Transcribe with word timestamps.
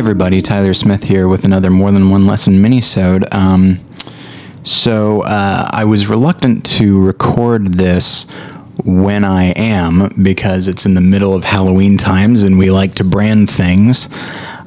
Everybody, 0.00 0.40
Tyler 0.40 0.72
Smith 0.72 1.04
here 1.04 1.28
with 1.28 1.44
another 1.44 1.68
More 1.68 1.92
Than 1.92 2.08
One 2.08 2.26
Lesson 2.26 2.54
minisode. 2.54 3.30
Um, 3.34 3.78
so 4.64 5.20
uh, 5.20 5.68
I 5.70 5.84
was 5.84 6.06
reluctant 6.06 6.64
to 6.78 7.04
record 7.04 7.74
this 7.74 8.24
when 8.82 9.24
I 9.24 9.52
am 9.56 10.08
because 10.22 10.68
it's 10.68 10.86
in 10.86 10.94
the 10.94 11.02
middle 11.02 11.34
of 11.34 11.44
Halloween 11.44 11.98
times 11.98 12.44
and 12.44 12.58
we 12.58 12.70
like 12.70 12.94
to 12.94 13.04
brand 13.04 13.50
things. 13.50 14.08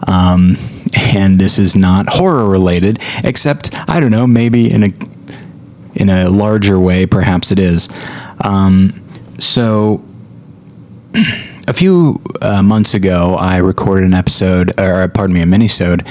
Um, 0.08 0.56
and 0.96 1.40
this 1.40 1.58
is 1.58 1.76
not 1.76 2.10
horror 2.10 2.48
related, 2.48 3.00
except 3.24 3.72
I 3.90 4.00
don't 4.00 4.12
know, 4.12 4.28
maybe 4.28 4.72
in 4.72 4.84
a 4.84 4.90
in 5.96 6.10
a 6.10 6.30
larger 6.30 6.80
way, 6.80 7.08
perhaps 7.08 7.52
it 7.52 7.58
is. 7.58 7.90
Um, 8.46 9.04
so 9.40 10.06
a 11.68 11.74
few 11.74 12.22
uh, 12.42 12.62
months 12.62 12.94
ago, 12.94 13.36
I 13.36 13.58
recorded 13.58 14.06
an 14.06 14.14
episode, 14.14 14.78
or 14.80 15.08
pardon 15.08 15.34
me, 15.36 15.42
a 15.42 15.46
minisode 15.46 16.08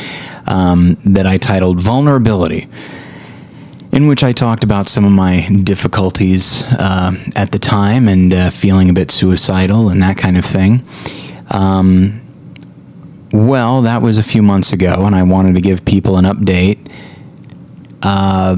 um, 0.48 0.97
that 1.05 1.27
I 1.27 1.38
titled 1.38 1.80
"Vulnerability," 1.80 2.69
in 3.92 4.06
which 4.06 4.25
I 4.25 4.33
talked 4.33 4.65
about 4.65 4.88
some 4.88 5.05
of 5.05 5.12
my 5.12 5.48
difficulties 5.62 6.65
uh, 6.65 7.12
at 7.37 7.52
the 7.52 7.59
time 7.59 8.09
and 8.09 8.33
uh, 8.33 8.51
feeling 8.51 8.88
a 8.88 8.92
bit 8.92 9.11
suicidal 9.11 9.91
and 9.91 10.02
that 10.02 10.16
kind 10.16 10.38
of 10.38 10.45
thing. 10.45 10.84
Um, 11.51 12.20
well, 13.33 13.83
that 13.83 14.03
was 14.03 14.19
a 14.19 14.23
few 14.23 14.42
months 14.42 14.73
ago, 14.73 15.05
and 15.06 15.14
I 15.14 15.23
wanted 15.23 15.55
to 15.55 15.61
give 15.61 15.84
people 15.84 16.17
an 16.17 16.25
update. 16.25 16.78
Uh, 18.03 18.56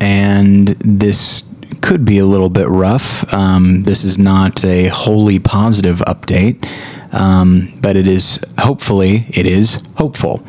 and 0.00 0.68
this 0.68 1.47
could 1.80 2.04
be 2.04 2.18
a 2.18 2.26
little 2.26 2.50
bit 2.50 2.68
rough. 2.68 3.32
Um, 3.32 3.82
this 3.82 4.04
is 4.04 4.18
not 4.18 4.64
a 4.64 4.88
wholly 4.88 5.38
positive 5.38 5.98
update, 6.00 6.66
um, 7.12 7.72
but 7.80 7.96
it 7.96 8.06
is 8.06 8.40
hopefully 8.58 9.26
it 9.28 9.46
is 9.46 9.82
hopeful. 9.96 10.42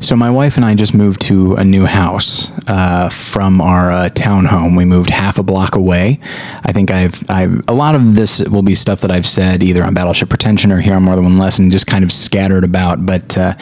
So 0.00 0.14
my 0.14 0.30
wife 0.30 0.56
and 0.56 0.64
I 0.64 0.76
just 0.76 0.94
moved 0.94 1.20
to 1.22 1.54
a 1.54 1.64
new 1.64 1.84
house 1.84 2.52
uh, 2.68 3.08
from 3.10 3.60
our 3.60 3.90
uh, 3.90 4.08
townhome. 4.10 4.76
We 4.76 4.84
moved 4.84 5.10
half 5.10 5.38
a 5.38 5.42
block 5.42 5.74
away. 5.74 6.20
I 6.64 6.70
think 6.72 6.92
I've, 6.92 7.28
I've 7.28 7.68
a 7.68 7.74
lot 7.74 7.96
of 7.96 8.14
this 8.14 8.40
will 8.48 8.62
be 8.62 8.76
stuff 8.76 9.00
that 9.00 9.10
I've 9.10 9.26
said 9.26 9.60
either 9.60 9.82
on 9.82 9.94
Battleship 9.94 10.28
Pretension 10.28 10.70
or 10.70 10.80
here 10.80 10.94
on 10.94 11.02
More 11.02 11.16
Than 11.16 11.24
One 11.24 11.38
Lesson, 11.38 11.72
just 11.72 11.88
kind 11.88 12.04
of 12.04 12.12
scattered 12.12 12.62
about. 12.62 13.04
But 13.04 13.36
uh, 13.36 13.54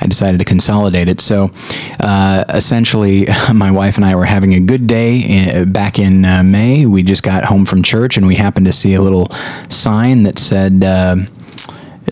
I 0.00 0.06
decided 0.08 0.38
to 0.38 0.44
consolidate 0.44 1.06
it. 1.06 1.20
So 1.20 1.52
uh, 2.00 2.44
essentially, 2.48 3.26
my 3.54 3.70
wife 3.70 3.96
and 3.96 4.04
I 4.04 4.16
were 4.16 4.24
having 4.24 4.52
a 4.54 4.60
good 4.60 4.88
day 4.88 5.20
in, 5.20 5.56
uh, 5.56 5.64
back 5.64 6.00
in 6.00 6.24
uh, 6.24 6.42
May. 6.42 6.86
We 6.86 7.04
just 7.04 7.22
got 7.22 7.44
home 7.44 7.64
from 7.64 7.84
church 7.84 8.16
and 8.16 8.26
we 8.26 8.34
happened 8.34 8.66
to 8.66 8.72
see 8.72 8.94
a 8.94 9.00
little 9.00 9.28
sign 9.68 10.24
that 10.24 10.38
said 10.38 10.82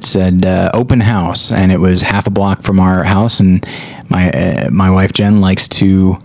said 0.04 0.44
uh, 0.44 0.70
open 0.74 1.00
house, 1.00 1.50
and 1.50 1.72
it 1.72 1.78
was 1.78 2.02
half 2.02 2.26
a 2.26 2.30
block 2.30 2.62
from 2.62 2.80
our 2.80 3.04
house. 3.04 3.40
And 3.40 3.66
my 4.08 4.30
uh, 4.30 4.70
my 4.70 4.90
wife 4.90 5.12
Jen 5.12 5.40
likes 5.40 5.68
to. 5.68 6.18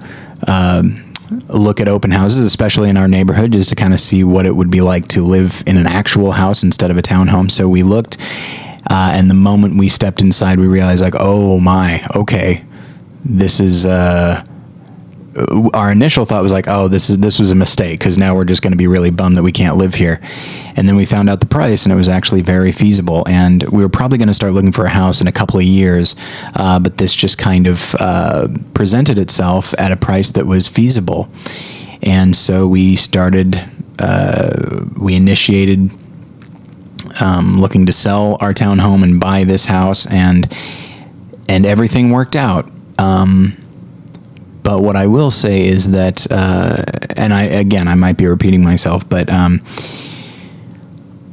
Um, 0.47 1.03
look 1.49 1.81
at 1.81 1.89
open 1.89 2.11
houses, 2.11 2.39
especially 2.39 2.89
in 2.89 2.95
our 2.95 3.07
neighborhood, 3.07 3.51
just 3.51 3.69
to 3.69 3.75
kind 3.75 3.93
of 3.93 3.99
see 3.99 4.23
what 4.23 4.45
it 4.45 4.55
would 4.55 4.71
be 4.71 4.79
like 4.79 5.09
to 5.09 5.21
live 5.21 5.61
in 5.67 5.75
an 5.75 5.85
actual 5.85 6.31
house 6.31 6.63
instead 6.63 6.89
of 6.89 6.97
a 6.97 7.01
townhome. 7.01 7.51
So 7.51 7.67
we 7.67 7.83
looked, 7.83 8.17
uh, 8.89 9.11
and 9.13 9.29
the 9.29 9.33
moment 9.35 9.77
we 9.77 9.89
stepped 9.89 10.21
inside, 10.21 10.57
we 10.57 10.67
realized, 10.67 11.03
like, 11.03 11.15
oh 11.19 11.59
my, 11.59 12.01
okay, 12.15 12.63
this 13.25 13.59
is 13.59 13.85
uh, 13.85 14.41
our 15.73 15.91
initial 15.91 16.25
thought 16.25 16.41
was 16.41 16.51
like, 16.51 16.67
oh, 16.67 16.87
this 16.87 17.09
is 17.09 17.17
this 17.17 17.39
was 17.39 17.51
a 17.51 17.55
mistake 17.55 17.99
because 17.99 18.17
now 18.17 18.35
we're 18.35 18.45
just 18.45 18.61
going 18.61 18.71
to 18.71 18.77
be 18.77 18.87
really 18.87 19.11
bummed 19.11 19.35
that 19.35 19.43
we 19.43 19.51
can't 19.51 19.77
live 19.77 19.95
here. 19.95 20.19
And 20.75 20.87
then 20.87 20.95
we 20.95 21.05
found 21.05 21.29
out 21.29 21.39
the 21.39 21.47
price, 21.47 21.85
and 21.85 21.93
it 21.93 21.95
was 21.95 22.09
actually 22.09 22.41
very 22.41 22.71
feasible. 22.71 23.23
And 23.27 23.63
we 23.69 23.83
were 23.83 23.89
probably 23.89 24.17
going 24.17 24.27
to 24.27 24.33
start 24.33 24.53
looking 24.53 24.71
for 24.71 24.85
a 24.85 24.89
house 24.89 25.21
in 25.21 25.27
a 25.27 25.31
couple 25.31 25.59
of 25.59 25.65
years, 25.65 26.15
uh, 26.55 26.79
but 26.79 26.97
this 26.97 27.13
just 27.13 27.37
kind 27.37 27.67
of 27.67 27.95
uh, 27.99 28.47
presented 28.73 29.17
itself 29.17 29.73
at 29.77 29.91
a 29.91 29.97
price 29.97 30.31
that 30.31 30.45
was 30.45 30.67
feasible. 30.67 31.29
And 32.03 32.35
so 32.35 32.67
we 32.67 32.95
started, 32.95 33.59
uh, 33.99 34.85
we 34.99 35.15
initiated 35.15 35.91
um, 37.19 37.59
looking 37.59 37.85
to 37.87 37.93
sell 37.93 38.37
our 38.39 38.53
townhome 38.53 39.03
and 39.03 39.19
buy 39.19 39.43
this 39.43 39.65
house, 39.65 40.05
and 40.07 40.51
and 41.49 41.65
everything 41.65 42.11
worked 42.11 42.35
out. 42.35 42.69
Um, 42.99 43.57
but 44.67 44.81
what 44.81 44.97
I 44.97 45.07
will 45.07 45.31
say 45.31 45.65
is 45.65 45.91
that, 45.91 46.29
uh, 46.29 46.83
and 47.15 47.33
I 47.33 47.43
again 47.43 47.87
I 47.87 47.95
might 47.95 48.17
be 48.17 48.27
repeating 48.27 48.65
myself, 48.65 49.07
but 49.07 49.31
um, 49.31 49.61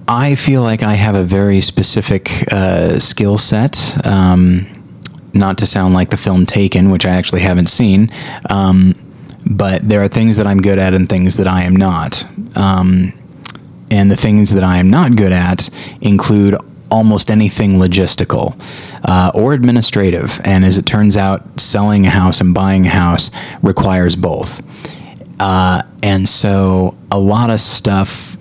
I 0.06 0.36
feel 0.36 0.62
like 0.62 0.84
I 0.84 0.94
have 0.94 1.16
a 1.16 1.24
very 1.24 1.60
specific 1.60 2.30
uh, 2.52 3.00
skill 3.00 3.36
set. 3.36 4.06
Um, 4.06 4.72
not 5.32 5.58
to 5.58 5.66
sound 5.66 5.94
like 5.94 6.10
the 6.10 6.16
film 6.16 6.46
Taken, 6.46 6.92
which 6.92 7.04
I 7.04 7.10
actually 7.10 7.40
haven't 7.40 7.66
seen, 7.66 8.08
um, 8.50 8.94
but 9.44 9.82
there 9.82 10.00
are 10.00 10.06
things 10.06 10.36
that 10.36 10.46
I'm 10.46 10.62
good 10.62 10.78
at 10.78 10.94
and 10.94 11.08
things 11.08 11.36
that 11.38 11.48
I 11.48 11.64
am 11.64 11.74
not. 11.74 12.24
Um, 12.54 13.12
and 13.90 14.12
the 14.12 14.16
things 14.16 14.50
that 14.54 14.62
I 14.62 14.78
am 14.78 14.90
not 14.90 15.16
good 15.16 15.32
at 15.32 15.70
include 16.00 16.54
almost 16.94 17.28
anything 17.28 17.72
logistical 17.72 18.54
uh, 19.04 19.32
or 19.34 19.52
administrative. 19.52 20.40
And 20.44 20.64
as 20.64 20.78
it 20.78 20.86
turns 20.86 21.16
out, 21.16 21.60
selling 21.60 22.06
a 22.06 22.10
house 22.10 22.40
and 22.40 22.54
buying 22.54 22.86
a 22.86 22.90
house 22.90 23.32
requires 23.62 24.14
both. 24.14 24.62
Uh, 25.40 25.82
and 26.04 26.28
so 26.28 26.96
a 27.10 27.18
lot 27.18 27.50
of 27.50 27.60
stuff. 27.60 28.36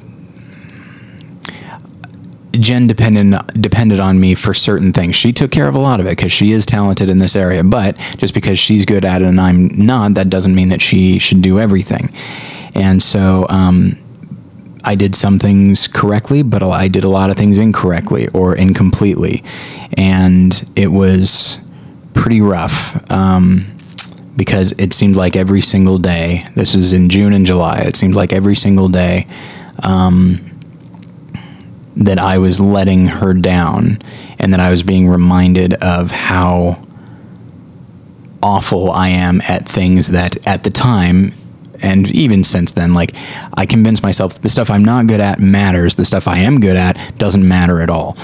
Jen 2.51 2.85
depended 2.85 3.33
depended 3.59 3.99
on 3.99 4.19
me 4.19 4.35
for 4.35 4.53
certain 4.53 4.93
things. 4.93 5.15
She 5.15 5.33
took 5.33 5.49
care 5.49 5.67
of 5.67 5.73
a 5.73 5.79
lot 5.79 5.99
of 5.99 6.05
it 6.05 6.11
because 6.11 6.31
she 6.31 6.51
is 6.51 6.67
talented 6.67 7.09
in 7.09 7.17
this 7.17 7.35
area. 7.35 7.63
But 7.63 7.97
just 8.17 8.35
because 8.35 8.59
she's 8.59 8.85
good 8.85 9.03
at 9.03 9.23
it 9.23 9.27
and 9.27 9.41
I'm 9.41 9.69
not, 9.69 10.13
that 10.13 10.29
doesn't 10.29 10.53
mean 10.53 10.69
that 10.69 10.79
she 10.79 11.17
should 11.17 11.41
do 11.41 11.59
everything. 11.59 12.13
And 12.75 13.01
so 13.01 13.47
um, 13.49 13.97
I 14.83 14.95
did 14.95 15.15
some 15.15 15.39
things 15.39 15.87
correctly, 15.87 16.43
but 16.43 16.61
I 16.61 16.87
did 16.87 17.03
a 17.03 17.09
lot 17.09 17.29
of 17.29 17.37
things 17.37 17.57
incorrectly 17.57 18.27
or 18.29 18.55
incompletely. 18.55 19.43
And 19.97 20.69
it 20.75 20.87
was 20.87 21.59
pretty 22.13 22.41
rough 22.41 23.09
um, 23.11 23.77
because 24.35 24.73
it 24.73 24.93
seemed 24.93 25.15
like 25.15 25.35
every 25.35 25.61
single 25.61 25.97
day, 25.97 26.47
this 26.55 26.75
was 26.75 26.91
in 26.91 27.09
June 27.09 27.33
and 27.33 27.45
July, 27.45 27.79
it 27.79 27.95
seemed 27.95 28.15
like 28.15 28.33
every 28.33 28.55
single 28.55 28.89
day 28.89 29.27
um, 29.83 30.49
that 31.95 32.19
I 32.19 32.37
was 32.37 32.59
letting 32.59 33.07
her 33.07 33.33
down 33.33 33.99
and 34.39 34.53
that 34.53 34.59
I 34.59 34.71
was 34.71 34.83
being 34.83 35.07
reminded 35.07 35.75
of 35.75 36.11
how 36.11 36.83
awful 38.41 38.91
I 38.91 39.09
am 39.09 39.39
at 39.47 39.65
things 39.65 40.09
that 40.09 40.45
at 40.45 40.63
the 40.63 40.69
time 40.69 41.33
and 41.83 42.09
even 42.11 42.43
since 42.43 42.71
then, 42.71 42.93
like 42.93 43.11
I 43.55 43.65
convince 43.65 44.01
myself 44.01 44.41
the 44.41 44.49
stuff 44.49 44.69
I'm 44.69 44.85
not 44.85 45.07
good 45.07 45.19
at 45.19 45.39
matters, 45.39 45.95
the 45.95 46.05
stuff 46.05 46.27
I 46.27 46.39
am 46.39 46.59
good 46.59 46.77
at 46.77 47.17
doesn't 47.17 47.47
matter 47.47 47.81
at 47.81 47.89
all. 47.89 48.15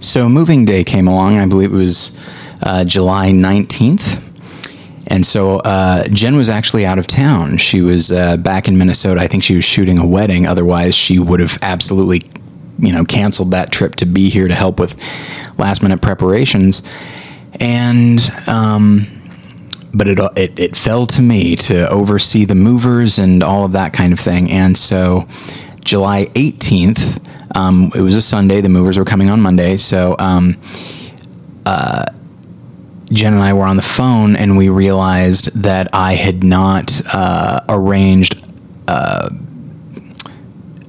So 0.00 0.28
moving 0.28 0.64
day 0.64 0.82
came 0.82 1.06
along. 1.06 1.38
I 1.38 1.46
believe 1.46 1.72
it 1.72 1.76
was 1.76 2.16
uh, 2.62 2.84
July 2.84 3.30
19th. 3.30 4.24
And 5.10 5.24
so 5.24 5.58
uh, 5.60 6.04
Jen 6.08 6.36
was 6.36 6.48
actually 6.48 6.84
out 6.84 6.98
of 6.98 7.06
town. 7.06 7.56
She 7.56 7.80
was 7.80 8.12
uh, 8.12 8.36
back 8.36 8.68
in 8.68 8.76
Minnesota. 8.76 9.20
I 9.20 9.26
think 9.26 9.42
she 9.42 9.56
was 9.56 9.64
shooting 9.64 9.98
a 9.98 10.06
wedding. 10.06 10.46
Otherwise, 10.46 10.94
she 10.94 11.18
would 11.18 11.40
have 11.40 11.58
absolutely, 11.62 12.20
you 12.78 12.92
know, 12.92 13.04
canceled 13.04 13.50
that 13.52 13.72
trip 13.72 13.96
to 13.96 14.06
be 14.06 14.28
here 14.28 14.48
to 14.48 14.54
help 14.54 14.78
with 14.78 14.96
last 15.58 15.82
minute 15.82 16.02
preparations. 16.02 16.82
And 17.58 18.20
um, 18.46 19.17
but 19.98 20.06
it, 20.06 20.18
it, 20.36 20.58
it 20.58 20.76
fell 20.76 21.06
to 21.08 21.20
me 21.20 21.56
to 21.56 21.90
oversee 21.90 22.44
the 22.44 22.54
movers 22.54 23.18
and 23.18 23.42
all 23.42 23.64
of 23.64 23.72
that 23.72 23.92
kind 23.92 24.12
of 24.12 24.20
thing. 24.20 24.50
And 24.50 24.78
so 24.78 25.26
July 25.84 26.26
18th, 26.34 27.56
um, 27.56 27.90
it 27.94 28.00
was 28.00 28.14
a 28.14 28.22
Sunday. 28.22 28.60
The 28.60 28.68
movers 28.68 28.98
were 28.98 29.04
coming 29.04 29.28
on 29.28 29.40
Monday. 29.40 29.76
So 29.76 30.14
um, 30.18 30.56
uh, 31.66 32.04
Jen 33.10 33.34
and 33.34 33.42
I 33.42 33.52
were 33.54 33.64
on 33.64 33.76
the 33.76 33.82
phone 33.82 34.36
and 34.36 34.56
we 34.56 34.68
realized 34.68 35.62
that 35.62 35.88
I 35.92 36.14
had 36.14 36.44
not 36.44 37.00
uh, 37.12 37.60
arranged. 37.68 38.37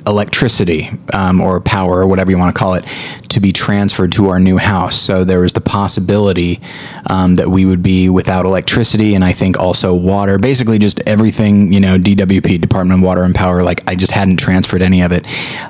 Electricity 0.10 0.90
um, 1.14 1.40
or 1.40 1.62
power 1.62 2.00
or 2.00 2.08
whatever 2.08 2.32
you 2.32 2.38
want 2.38 2.54
to 2.54 2.60
call 2.60 2.74
it 2.74 2.84
to 3.30 3.40
be 3.40 3.52
transferred 3.52 4.12
to 4.14 4.30
our 4.30 4.40
new 4.40 4.58
house. 4.58 4.96
So 4.96 5.24
there 5.24 5.42
was 5.42 5.54
the 5.54 5.62
possibility 5.62 6.60
um, 7.08 7.36
that 7.36 7.50
we 7.50 7.66
would 7.66 7.84
be 7.84 8.10
without 8.10 8.46
electricity 8.46 9.14
and 9.14 9.24
I 9.24 9.34
think 9.34 9.58
also 9.60 9.94
water, 9.94 10.40
basically 10.40 10.80
just 10.80 11.00
everything, 11.06 11.72
you 11.72 11.80
know, 11.80 11.98
DWP, 11.98 12.60
Department 12.60 13.00
of 13.00 13.06
Water 13.06 13.24
and 13.24 13.36
Power, 13.36 13.62
like 13.62 13.88
I 13.88 13.96
just 13.96 14.12
hadn't 14.12 14.38
transferred 14.38 14.82
any 14.82 15.02
of 15.02 15.12
it. 15.12 15.26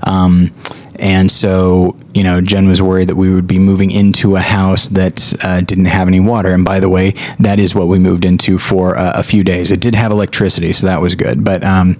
Um, 0.08 0.54
and 1.00 1.32
so, 1.32 1.96
you 2.14 2.24
know, 2.24 2.42
Jen 2.42 2.68
was 2.68 2.82
worried 2.82 3.08
that 3.08 3.16
we 3.16 3.34
would 3.34 3.48
be 3.48 3.58
moving 3.58 3.90
into 3.90 4.36
a 4.36 4.42
house 4.42 4.90
that 4.90 5.34
uh, 5.44 5.62
didn't 5.62 5.86
have 5.86 6.08
any 6.08 6.20
water. 6.20 6.52
And 6.52 6.66
by 6.66 6.82
the 6.82 6.90
way, 6.90 7.12
that 7.40 7.58
is 7.58 7.74
what 7.74 7.88
we 7.88 8.00
moved 8.00 8.26
into 8.26 8.58
for 8.58 8.98
uh, 8.98 9.14
a 9.16 9.24
few 9.24 9.44
days. 9.44 9.72
It 9.72 9.80
did 9.80 9.96
have 9.96 10.12
electricity, 10.12 10.74
so 10.74 10.88
that 10.88 11.02
was 11.02 11.16
good. 11.16 11.44
But, 11.44 11.64
um, 11.64 12.00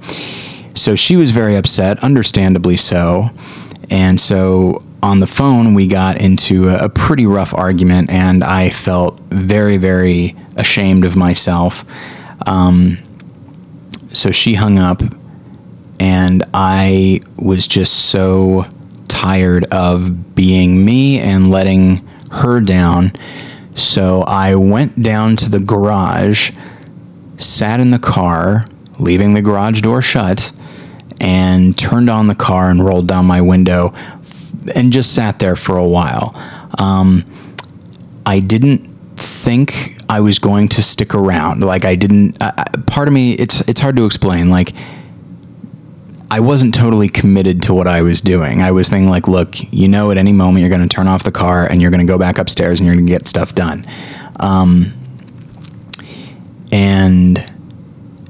so 0.80 0.96
she 0.96 1.18
was 1.18 1.32
very 1.32 1.56
upset, 1.56 2.00
understandably 2.04 2.78
so. 2.78 3.32
And 3.90 4.20
so 4.20 4.84
on 5.04 5.20
the 5.20 5.28
phone, 5.28 5.74
we 5.74 5.88
got 5.88 6.22
into 6.22 6.70
a, 6.70 6.86
a 6.86 6.90
pretty 6.90 7.26
rough 7.26 7.54
argument, 7.54 8.10
and 8.10 8.44
I 8.44 8.70
felt 8.70 9.20
very, 9.30 9.78
very 9.78 10.36
ashamed 10.56 11.06
of 11.06 11.16
myself. 11.16 11.86
Um, 12.48 12.98
so 14.14 14.32
she 14.32 14.54
hung 14.54 14.78
up, 14.78 15.02
and 16.00 16.44
I 16.54 17.20
was 17.38 17.68
just 17.68 17.94
so 18.10 18.66
tired 19.08 19.66
of 19.66 20.36
being 20.36 20.86
me 20.86 21.20
and 21.20 21.50
letting 21.52 22.08
her 22.32 22.62
down. 22.62 23.12
So 23.76 24.22
I 24.22 24.56
went 24.56 25.02
down 25.02 25.36
to 25.38 25.50
the 25.50 25.60
garage, 25.60 26.52
sat 27.38 27.80
in 27.80 27.92
the 27.92 28.00
car, 28.00 28.66
leaving 28.98 29.34
the 29.34 29.42
garage 29.42 29.82
door 29.82 30.02
shut, 30.02 30.52
and 31.20 31.78
turned 31.78 32.10
on 32.10 32.28
the 32.28 32.36
car 32.36 32.70
and 32.70 32.84
rolled 32.84 33.08
down 33.08 33.26
my 33.26 33.42
window 33.42 33.94
and 34.76 34.92
just 34.94 35.14
sat 35.14 35.40
there 35.40 35.56
for 35.56 35.78
a 35.78 35.88
while. 35.88 36.34
Um, 36.78 37.26
I 38.26 38.40
didn't 38.40 38.88
think 39.18 39.98
I 40.08 40.22
was 40.22 40.40
going 40.40 40.70
to 40.70 40.82
stick 40.82 41.14
around. 41.14 41.62
Like 41.62 41.86
I 41.86 41.96
didn't. 41.96 42.42
Uh, 42.42 42.52
part 42.88 43.08
of 43.08 43.14
me, 43.14 43.34
it's 43.34 43.62
it's 43.62 43.80
hard 43.80 43.96
to 43.98 44.06
explain. 44.06 44.50
Like 44.50 44.74
I 46.32 46.40
wasn't 46.40 46.74
totally 46.74 47.10
committed 47.10 47.64
to 47.64 47.74
what 47.74 47.88
I 47.88 48.02
was 48.02 48.22
doing. 48.22 48.62
I 48.62 48.72
was 48.72 48.90
thinking 48.90 49.10
like, 49.10 49.28
look, 49.28 49.56
you 49.74 49.88
know, 49.88 50.12
at 50.12 50.18
any 50.18 50.32
moment 50.32 50.62
you're 50.62 50.70
going 50.70 50.88
to 50.88 50.96
turn 50.96 51.08
off 51.08 51.24
the 51.24 51.32
car 51.32 51.66
and 51.66 51.82
you're 51.82 51.92
going 51.92 52.06
to 52.06 52.12
go 52.12 52.20
back 52.20 52.38
upstairs 52.38 52.80
and 52.80 52.86
you're 52.88 52.96
going 52.96 53.08
to 53.08 53.12
get 53.12 53.28
stuff 53.28 53.56
done. 53.56 53.86
Um, 54.40 54.94
and 56.72 57.44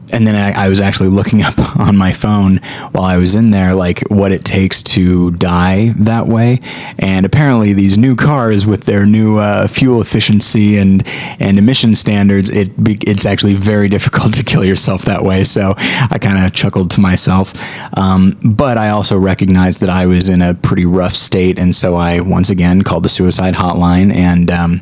and 0.10 0.26
then 0.26 0.36
I, 0.36 0.66
I, 0.66 0.70
was 0.70 0.82
actually 0.82 1.10
looking 1.10 1.42
up 1.50 1.58
on 1.78 1.98
my 1.98 2.12
phone 2.12 2.58
while 2.92 3.04
I 3.04 3.18
was 3.18 3.36
in 3.36 3.52
there, 3.52 3.74
like 3.74 4.02
what 4.10 4.32
it 4.32 4.44
takes 4.44 4.82
to 4.84 5.32
die 5.32 5.94
that 5.98 6.28
way. 6.28 6.60
And 6.98 7.26
apparently, 7.26 7.74
these 7.74 7.98
new 7.98 8.16
cars 8.16 8.66
with 8.66 8.86
their 8.86 9.06
new 9.06 9.38
uh, 9.38 9.68
fuel 9.68 10.02
efficiency 10.02 10.78
and 10.78 11.08
and 11.40 11.58
emission 11.58 11.96
standards, 11.96 12.50
it 12.50 12.72
it's 12.78 13.26
actually 13.26 13.56
very 13.56 13.90
difficult 14.00 14.34
to 14.36 14.44
kill 14.44 14.64
yourself 14.64 15.04
that 15.04 15.24
way. 15.24 15.44
So 15.44 15.74
I 15.78 16.18
kind 16.20 16.46
of 16.46 16.54
chuckled 16.54 16.92
to 16.92 17.02
myself, 17.02 17.54
um, 17.98 18.38
but 18.44 18.78
I 18.78 18.90
also 18.90 19.18
recognized 19.18 19.80
that 19.82 19.90
I 19.90 20.06
was 20.06 20.30
in 20.30 20.42
a 20.42 20.54
pretty 20.54 20.86
rough 20.86 21.14
state, 21.14 21.58
and 21.60 21.76
so 21.76 21.96
I 21.96 22.22
once 22.22 22.50
again 22.50 22.82
called 22.84 23.04
the 23.04 23.10
suicide 23.10 23.56
hotline 23.56 24.14
and. 24.14 24.52
Um, 24.52 24.82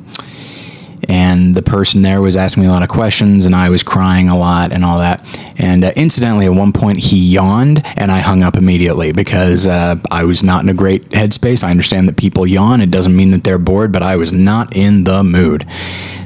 and 1.10 1.56
the 1.56 1.62
person 1.62 2.02
there 2.02 2.22
was 2.22 2.36
asking 2.36 2.64
me 2.64 2.70
a 2.70 2.72
lot 2.72 2.84
of 2.84 2.90
questions 2.90 3.46
and 3.46 3.56
I 3.56 3.70
was 3.70 3.84
crying 3.84 4.30
a 4.30 4.38
lot 4.38 4.72
and 4.72 4.84
all 4.84 5.00
that. 5.00 5.26
And 5.58 5.84
uh, 5.84 5.92
incidentally, 5.96 6.46
at 6.46 6.54
one 6.54 6.74
point 6.74 7.00
he 7.00 7.34
yawned 7.34 7.82
and 7.98 8.12
I 8.12 8.20
hung 8.20 8.44
up 8.44 8.56
immediately 8.56 9.14
because 9.14 9.66
uh, 9.66 9.96
I 10.12 10.26
was 10.26 10.44
not 10.44 10.64
in 10.64 10.70
a 10.70 10.74
great 10.74 11.10
headspace. 11.10 11.64
I 11.64 11.72
understand 11.72 12.08
that 12.10 12.18
people 12.18 12.46
yawn, 12.46 12.82
it 12.82 12.92
doesn't 12.92 13.16
mean 13.16 13.32
that 13.32 13.44
they're 13.44 13.58
bored, 13.58 13.92
but 13.92 14.02
I 14.02 14.18
was 14.18 14.34
not 14.34 14.76
in 14.76 15.04
the 15.06 15.24
mood. 15.24 15.66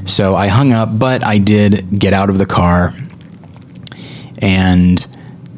So 0.05 0.35
I 0.35 0.47
hung 0.47 0.71
up, 0.71 0.97
but 0.97 1.23
I 1.23 1.37
did 1.37 1.99
get 1.99 2.13
out 2.13 2.29
of 2.29 2.37
the 2.37 2.45
car 2.45 2.93
and 4.41 5.07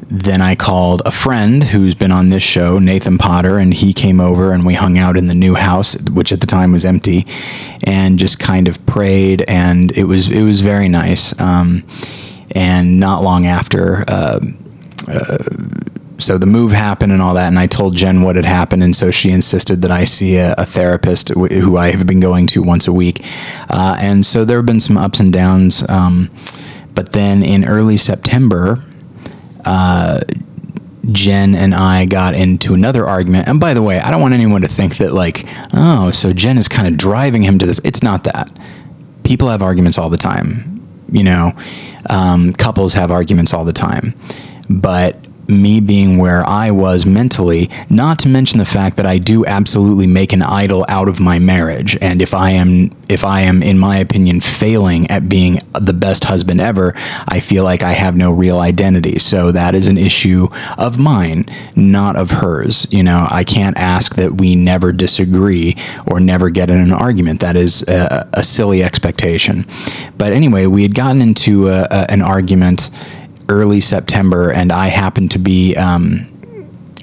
then 0.08 0.40
I 0.40 0.54
called 0.54 1.02
a 1.04 1.10
friend 1.10 1.62
who's 1.62 1.94
been 1.94 2.12
on 2.12 2.28
this 2.28 2.42
show, 2.42 2.78
Nathan 2.78 3.18
Potter, 3.18 3.58
and 3.58 3.72
he 3.72 3.92
came 3.92 4.20
over 4.20 4.52
and 4.52 4.64
we 4.64 4.74
hung 4.74 4.98
out 4.98 5.16
in 5.16 5.26
the 5.26 5.34
new 5.34 5.54
house, 5.54 5.96
which 6.02 6.32
at 6.32 6.40
the 6.40 6.46
time 6.46 6.72
was 6.72 6.84
empty, 6.84 7.26
and 7.84 8.18
just 8.18 8.38
kind 8.38 8.68
of 8.68 8.84
prayed, 8.86 9.44
and 9.48 9.96
it 9.96 10.04
was 10.04 10.30
it 10.30 10.42
was 10.42 10.60
very 10.60 10.88
nice. 10.88 11.38
Um, 11.40 11.84
and 12.54 13.00
not 13.00 13.22
long 13.22 13.46
after. 13.46 14.04
Uh, 14.08 14.40
uh, 15.08 15.38
so 16.18 16.38
the 16.38 16.46
move 16.46 16.70
happened 16.70 17.12
and 17.12 17.20
all 17.20 17.34
that, 17.34 17.48
and 17.48 17.58
I 17.58 17.66
told 17.66 17.96
Jen 17.96 18.22
what 18.22 18.36
had 18.36 18.44
happened, 18.44 18.82
and 18.82 18.94
so 18.94 19.10
she 19.10 19.30
insisted 19.30 19.82
that 19.82 19.90
I 19.90 20.04
see 20.04 20.36
a, 20.36 20.54
a 20.56 20.64
therapist 20.64 21.30
who 21.30 21.76
I 21.76 21.90
have 21.90 22.06
been 22.06 22.20
going 22.20 22.46
to 22.48 22.62
once 22.62 22.86
a 22.86 22.92
week, 22.92 23.20
uh, 23.68 23.96
and 24.00 24.24
so 24.24 24.44
there 24.44 24.58
have 24.58 24.66
been 24.66 24.80
some 24.80 24.96
ups 24.96 25.18
and 25.18 25.32
downs. 25.32 25.84
Um, 25.88 26.30
but 26.94 27.12
then 27.12 27.42
in 27.42 27.64
early 27.64 27.96
September, 27.96 28.78
uh, 29.64 30.20
Jen 31.12 31.54
and 31.54 31.74
I 31.74 32.06
got 32.06 32.34
into 32.34 32.74
another 32.74 33.06
argument. 33.06 33.48
And 33.48 33.60
by 33.60 33.74
the 33.74 33.82
way, 33.82 33.98
I 33.98 34.10
don't 34.10 34.20
want 34.20 34.34
anyone 34.34 34.62
to 34.62 34.68
think 34.68 34.98
that, 34.98 35.12
like, 35.12 35.46
oh, 35.72 36.10
so 36.10 36.32
Jen 36.32 36.58
is 36.58 36.68
kind 36.68 36.88
of 36.88 36.96
driving 36.96 37.42
him 37.42 37.58
to 37.58 37.66
this. 37.66 37.80
It's 37.84 38.02
not 38.02 38.24
that. 38.24 38.50
People 39.22 39.48
have 39.48 39.62
arguments 39.62 39.98
all 39.98 40.10
the 40.10 40.16
time. 40.16 40.70
You 41.10 41.24
know, 41.24 41.52
um, 42.08 42.52
couples 42.52 42.94
have 42.94 43.10
arguments 43.10 43.52
all 43.52 43.64
the 43.64 43.72
time. 43.72 44.14
But 44.68 45.23
me 45.48 45.80
being 45.80 46.18
where 46.18 46.46
I 46.46 46.70
was 46.70 47.06
mentally, 47.06 47.70
not 47.88 48.18
to 48.20 48.28
mention 48.28 48.58
the 48.58 48.64
fact 48.64 48.96
that 48.96 49.06
I 49.06 49.18
do 49.18 49.44
absolutely 49.46 50.06
make 50.06 50.32
an 50.32 50.42
idol 50.42 50.84
out 50.88 51.08
of 51.08 51.20
my 51.20 51.38
marriage. 51.38 51.96
And 52.00 52.22
if 52.22 52.34
I 52.34 52.50
am, 52.50 52.90
if 53.08 53.24
I 53.24 53.42
am, 53.42 53.62
in 53.62 53.78
my 53.78 53.98
opinion, 53.98 54.40
failing 54.40 55.10
at 55.10 55.28
being 55.28 55.58
the 55.78 55.92
best 55.92 56.24
husband 56.24 56.60
ever, 56.60 56.92
I 57.28 57.40
feel 57.40 57.64
like 57.64 57.82
I 57.82 57.92
have 57.92 58.16
no 58.16 58.32
real 58.32 58.60
identity. 58.60 59.18
So 59.18 59.52
that 59.52 59.74
is 59.74 59.88
an 59.88 59.98
issue 59.98 60.48
of 60.78 60.98
mine, 60.98 61.46
not 61.76 62.16
of 62.16 62.30
hers. 62.30 62.86
You 62.90 63.02
know, 63.02 63.26
I 63.30 63.44
can't 63.44 63.76
ask 63.78 64.14
that 64.16 64.38
we 64.38 64.56
never 64.56 64.92
disagree 64.92 65.76
or 66.06 66.20
never 66.20 66.50
get 66.50 66.70
in 66.70 66.78
an 66.78 66.92
argument. 66.92 67.40
That 67.40 67.56
is 67.56 67.82
a, 67.82 68.28
a 68.32 68.42
silly 68.42 68.82
expectation. 68.82 69.66
But 70.16 70.32
anyway, 70.32 70.66
we 70.66 70.82
had 70.82 70.94
gotten 70.94 71.20
into 71.20 71.68
a, 71.68 71.82
a, 71.90 72.10
an 72.10 72.22
argument 72.22 72.90
early 73.48 73.80
September, 73.80 74.50
and 74.50 74.72
I 74.72 74.88
happened 74.88 75.32
to 75.32 75.38
be 75.38 75.76
um, 75.76 76.26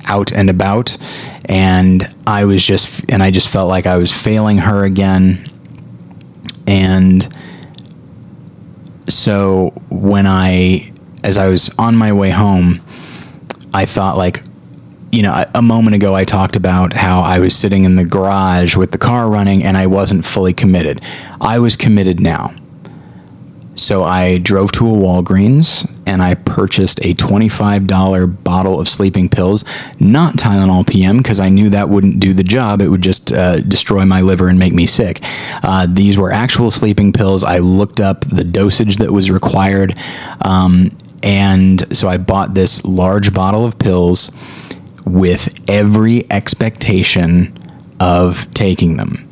out 0.08 0.32
and 0.32 0.50
about, 0.50 0.98
and 1.46 2.14
I 2.26 2.46
was 2.46 2.66
just, 2.66 3.04
and 3.10 3.22
I 3.22 3.32
just 3.32 3.50
felt 3.50 3.70
like 3.70 3.86
I 3.86 3.98
was 3.98 4.12
failing 4.12 4.60
her 4.60 4.84
again, 4.84 5.50
and 6.68 7.28
so 9.08 9.74
when 9.90 10.26
I, 10.26 10.92
as 11.24 11.38
I 11.38 11.48
was 11.48 11.70
on 11.78 11.96
my 11.96 12.14
way 12.14 12.30
home, 12.30 12.82
I 13.74 13.86
thought 13.86 14.18
like, 14.18 14.44
you 15.12 15.22
know, 15.22 15.46
a 15.54 15.62
moment 15.62 15.96
ago 15.96 16.16
I 16.16 16.24
talked 16.24 16.56
about 16.56 16.94
how 16.94 17.20
I 17.20 17.40
was 17.40 17.56
sitting 17.56 17.84
in 17.84 17.98
the 17.98 18.06
garage 18.06 18.78
with 18.78 18.92
the 18.92 18.98
car 18.98 19.30
running 19.30 19.64
and 19.64 19.76
I 19.76 19.88
wasn't 19.88 20.24
fully 20.24 20.54
committed. 20.54 21.02
I 21.42 21.60
was 21.60 21.76
committed 21.76 22.22
now. 22.22 22.54
So 23.82 24.04
I 24.04 24.38
drove 24.38 24.72
to 24.74 24.88
a 24.88 24.92
Walgreens 24.92 25.90
and 26.06 26.22
I 26.22 26.36
purchased 26.36 27.00
a 27.00 27.16
$25 27.16 28.44
bottle 28.44 28.80
of 28.80 28.88
sleeping 28.88 29.28
pills, 29.28 29.66
not 30.00 30.36
Tylenol 30.36 30.88
PM, 30.88 31.18
because 31.18 31.40
I 31.40 31.50
knew 31.50 31.72
that 31.72 31.90
wouldn't 31.90 32.20
do 32.20 32.32
the 32.32 32.44
job. 32.44 32.80
It 32.80 32.90
would 32.90 33.02
just 33.02 33.34
uh, 33.34 33.60
destroy 33.62 34.06
my 34.06 34.22
liver 34.22 34.50
and 34.50 34.60
make 34.60 34.72
me 34.72 34.86
sick. 34.86 35.22
Uh, 35.64 35.88
these 35.90 36.16
were 36.16 36.32
actual 36.32 36.70
sleeping 36.70 37.12
pills. 37.12 37.44
I 37.44 37.58
looked 37.58 38.00
up 38.00 38.24
the 38.26 38.44
dosage 38.44 38.98
that 38.98 39.12
was 39.12 39.32
required. 39.32 39.98
Um, 40.46 40.96
and 41.24 41.98
so 41.98 42.08
I 42.08 42.20
bought 42.20 42.54
this 42.54 42.86
large 42.86 43.34
bottle 43.34 43.66
of 43.66 43.80
pills 43.80 44.30
with 45.08 45.52
every 45.68 46.32
expectation 46.32 47.58
of 48.00 48.48
taking 48.54 48.98
them. 48.98 49.28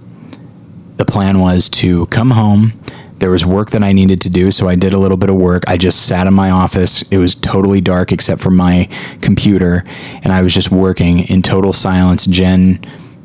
The 0.97 1.05
plan 1.05 1.39
was 1.39 1.69
to 1.69 2.07
come 2.07 2.31
home 2.31 2.78
there 3.19 3.31
was 3.31 3.45
work 3.45 3.71
that 3.71 3.83
I 3.83 3.91
needed 3.91 4.21
to 4.21 4.29
do, 4.29 4.51
so 4.51 4.67
I 4.67 4.75
did 4.75 4.93
a 4.93 4.97
little 4.97 5.17
bit 5.17 5.29
of 5.29 5.35
work. 5.35 5.63
I 5.67 5.77
just 5.77 6.05
sat 6.05 6.27
in 6.27 6.33
my 6.33 6.49
office. 6.49 7.01
It 7.03 7.17
was 7.17 7.35
totally 7.35 7.81
dark 7.81 8.11
except 8.11 8.41
for 8.41 8.51
my 8.51 8.87
computer, 9.21 9.83
and 10.23 10.31
I 10.31 10.41
was 10.41 10.53
just 10.53 10.71
working 10.71 11.19
in 11.29 11.41
total 11.41 11.73
silence. 11.73 12.25
Jen 12.25 12.79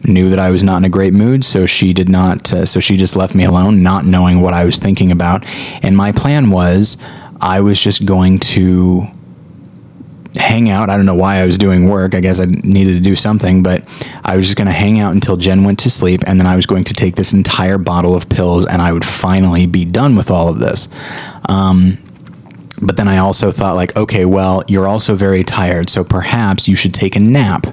knew 0.04 0.28
that 0.30 0.38
I 0.38 0.50
was 0.50 0.62
not 0.62 0.78
in 0.78 0.84
a 0.84 0.90
great 0.90 1.14
mood, 1.14 1.44
so 1.44 1.66
she 1.66 1.92
did 1.92 2.08
not. 2.08 2.52
Uh, 2.52 2.66
so 2.66 2.80
she 2.80 2.96
just 2.96 3.16
left 3.16 3.34
me 3.34 3.44
alone, 3.44 3.82
not 3.82 4.04
knowing 4.04 4.40
what 4.40 4.52
I 4.52 4.64
was 4.64 4.78
thinking 4.78 5.10
about. 5.10 5.44
And 5.82 5.96
my 5.96 6.12
plan 6.12 6.50
was, 6.50 6.96
I 7.40 7.60
was 7.60 7.80
just 7.80 8.04
going 8.04 8.38
to 8.40 9.06
hang 10.36 10.68
out. 10.68 10.90
I 10.90 10.96
don't 10.96 11.06
know 11.06 11.14
why 11.14 11.36
I 11.36 11.46
was 11.46 11.58
doing 11.58 11.88
work. 11.88 12.14
I 12.14 12.20
guess 12.20 12.40
I 12.40 12.46
needed 12.46 12.94
to 12.94 13.00
do 13.00 13.14
something, 13.14 13.62
but 13.62 13.84
I 14.24 14.36
was 14.36 14.46
just 14.46 14.56
going 14.56 14.66
to 14.66 14.72
hang 14.72 14.98
out 14.98 15.12
until 15.12 15.36
Jen 15.36 15.64
went 15.64 15.78
to 15.80 15.90
sleep, 15.90 16.22
and 16.26 16.38
then 16.38 16.46
I 16.46 16.56
was 16.56 16.66
going 16.66 16.84
to 16.84 16.94
take 16.94 17.16
this 17.16 17.32
entire 17.32 17.78
bottle 17.78 18.14
of 18.14 18.28
pills, 18.28 18.66
and 18.66 18.82
I 18.82 18.92
would 18.92 19.04
finally 19.04 19.66
be 19.66 19.84
done 19.84 20.16
with 20.16 20.30
all 20.30 20.48
of 20.48 20.58
this. 20.58 20.88
Um, 21.48 21.98
but 22.82 22.96
then 22.96 23.08
I 23.08 23.18
also 23.18 23.52
thought, 23.52 23.76
like, 23.76 23.96
okay, 23.96 24.24
well, 24.24 24.64
you're 24.68 24.86
also 24.86 25.14
very 25.14 25.44
tired, 25.44 25.88
so 25.88 26.02
perhaps 26.02 26.66
you 26.68 26.76
should 26.76 26.94
take 26.94 27.16
a 27.16 27.20
nap, 27.20 27.66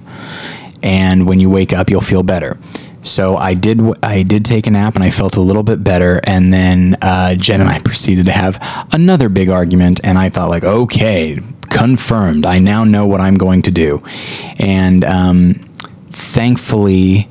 and 0.83 1.27
when 1.27 1.39
you 1.39 1.49
wake 1.49 1.73
up, 1.73 1.89
you'll 1.89 2.01
feel 2.01 2.23
better. 2.23 2.57
So 3.03 3.35
I 3.35 3.55
did. 3.55 3.81
I 4.03 4.23
did 4.23 4.45
take 4.45 4.67
a 4.67 4.71
nap, 4.71 4.95
and 4.95 5.03
I 5.03 5.09
felt 5.09 5.35
a 5.35 5.41
little 5.41 5.63
bit 5.63 5.83
better. 5.83 6.21
And 6.23 6.53
then 6.53 6.95
uh, 7.01 7.35
Jen 7.35 7.59
and 7.59 7.69
I 7.69 7.79
proceeded 7.83 8.25
to 8.25 8.31
have 8.31 8.87
another 8.93 9.29
big 9.29 9.49
argument. 9.49 10.01
And 10.03 10.17
I 10.17 10.29
thought, 10.29 10.49
like, 10.49 10.63
okay, 10.63 11.39
confirmed. 11.71 12.45
I 12.45 12.59
now 12.59 12.83
know 12.83 13.07
what 13.07 13.21
I'm 13.21 13.35
going 13.35 13.63
to 13.63 13.71
do. 13.71 14.03
And 14.59 15.03
um, 15.03 15.53
thankfully, 16.09 17.27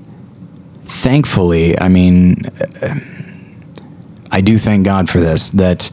thankfully, 0.85 1.79
I 1.79 1.89
mean, 1.89 2.43
I 4.33 4.41
do 4.41 4.59
thank 4.59 4.85
God 4.85 5.09
for 5.09 5.21
this, 5.21 5.51
that 5.51 5.91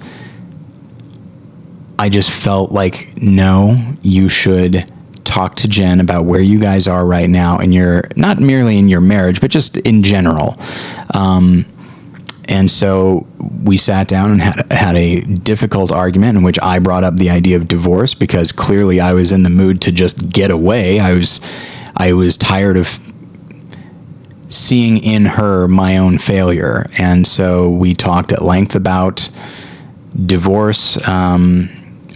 I 2.00 2.10
just 2.10 2.32
felt 2.32 2.72
like, 2.72 3.22
no, 3.22 3.94
you 4.02 4.30
should 4.30 4.92
talk 5.24 5.56
to 5.58 5.68
Jen 5.68 6.00
about 6.00 6.26
where 6.26 6.40
you 6.40 6.60
guys 6.60 6.88
are 6.88 7.06
right 7.06 7.30
now 7.30 7.60
in 7.60 7.74
your, 7.74 8.04
not 8.16 8.40
merely 8.40 8.78
in 8.78 8.88
your 8.88 9.02
marriage, 9.02 9.42
but 9.42 9.52
just 9.52 9.78
in 9.78 10.04
general. 10.04 10.56
Um, 11.14 11.66
and 12.48 12.72
so 12.72 13.28
we 13.64 13.78
sat 13.78 14.08
down 14.08 14.32
and 14.32 14.42
had, 14.42 14.72
had 14.72 14.96
a 14.96 15.22
difficult 15.22 15.92
argument 15.92 16.38
in 16.38 16.44
which 16.44 16.60
I 16.62 16.80
brought 16.80 17.04
up 17.04 17.18
the 17.18 17.30
idea 17.30 17.58
of 17.58 17.68
divorce 17.68 18.14
because 18.14 18.52
clearly 18.52 19.00
I 19.00 19.14
was 19.14 19.32
in 19.32 19.44
the 19.44 19.50
mood 19.50 19.82
to 19.82 19.92
just 19.92 20.30
get 20.30 20.52
away. 20.52 21.00
I 21.00 21.14
was, 21.14 21.42
I 21.96 22.14
was 22.14 22.38
tired 22.38 22.78
of 22.78 23.00
seeing 24.50 24.98
in 24.98 25.26
her 25.26 25.68
my 25.68 25.98
own 25.98 26.18
failure. 26.18 26.90
And 26.98 27.28
so 27.28 27.70
we 27.70 27.94
talked 27.94 28.32
at 28.32 28.42
length 28.42 28.76
about 28.76 29.30
divorce, 30.26 31.06
um, 31.08 31.70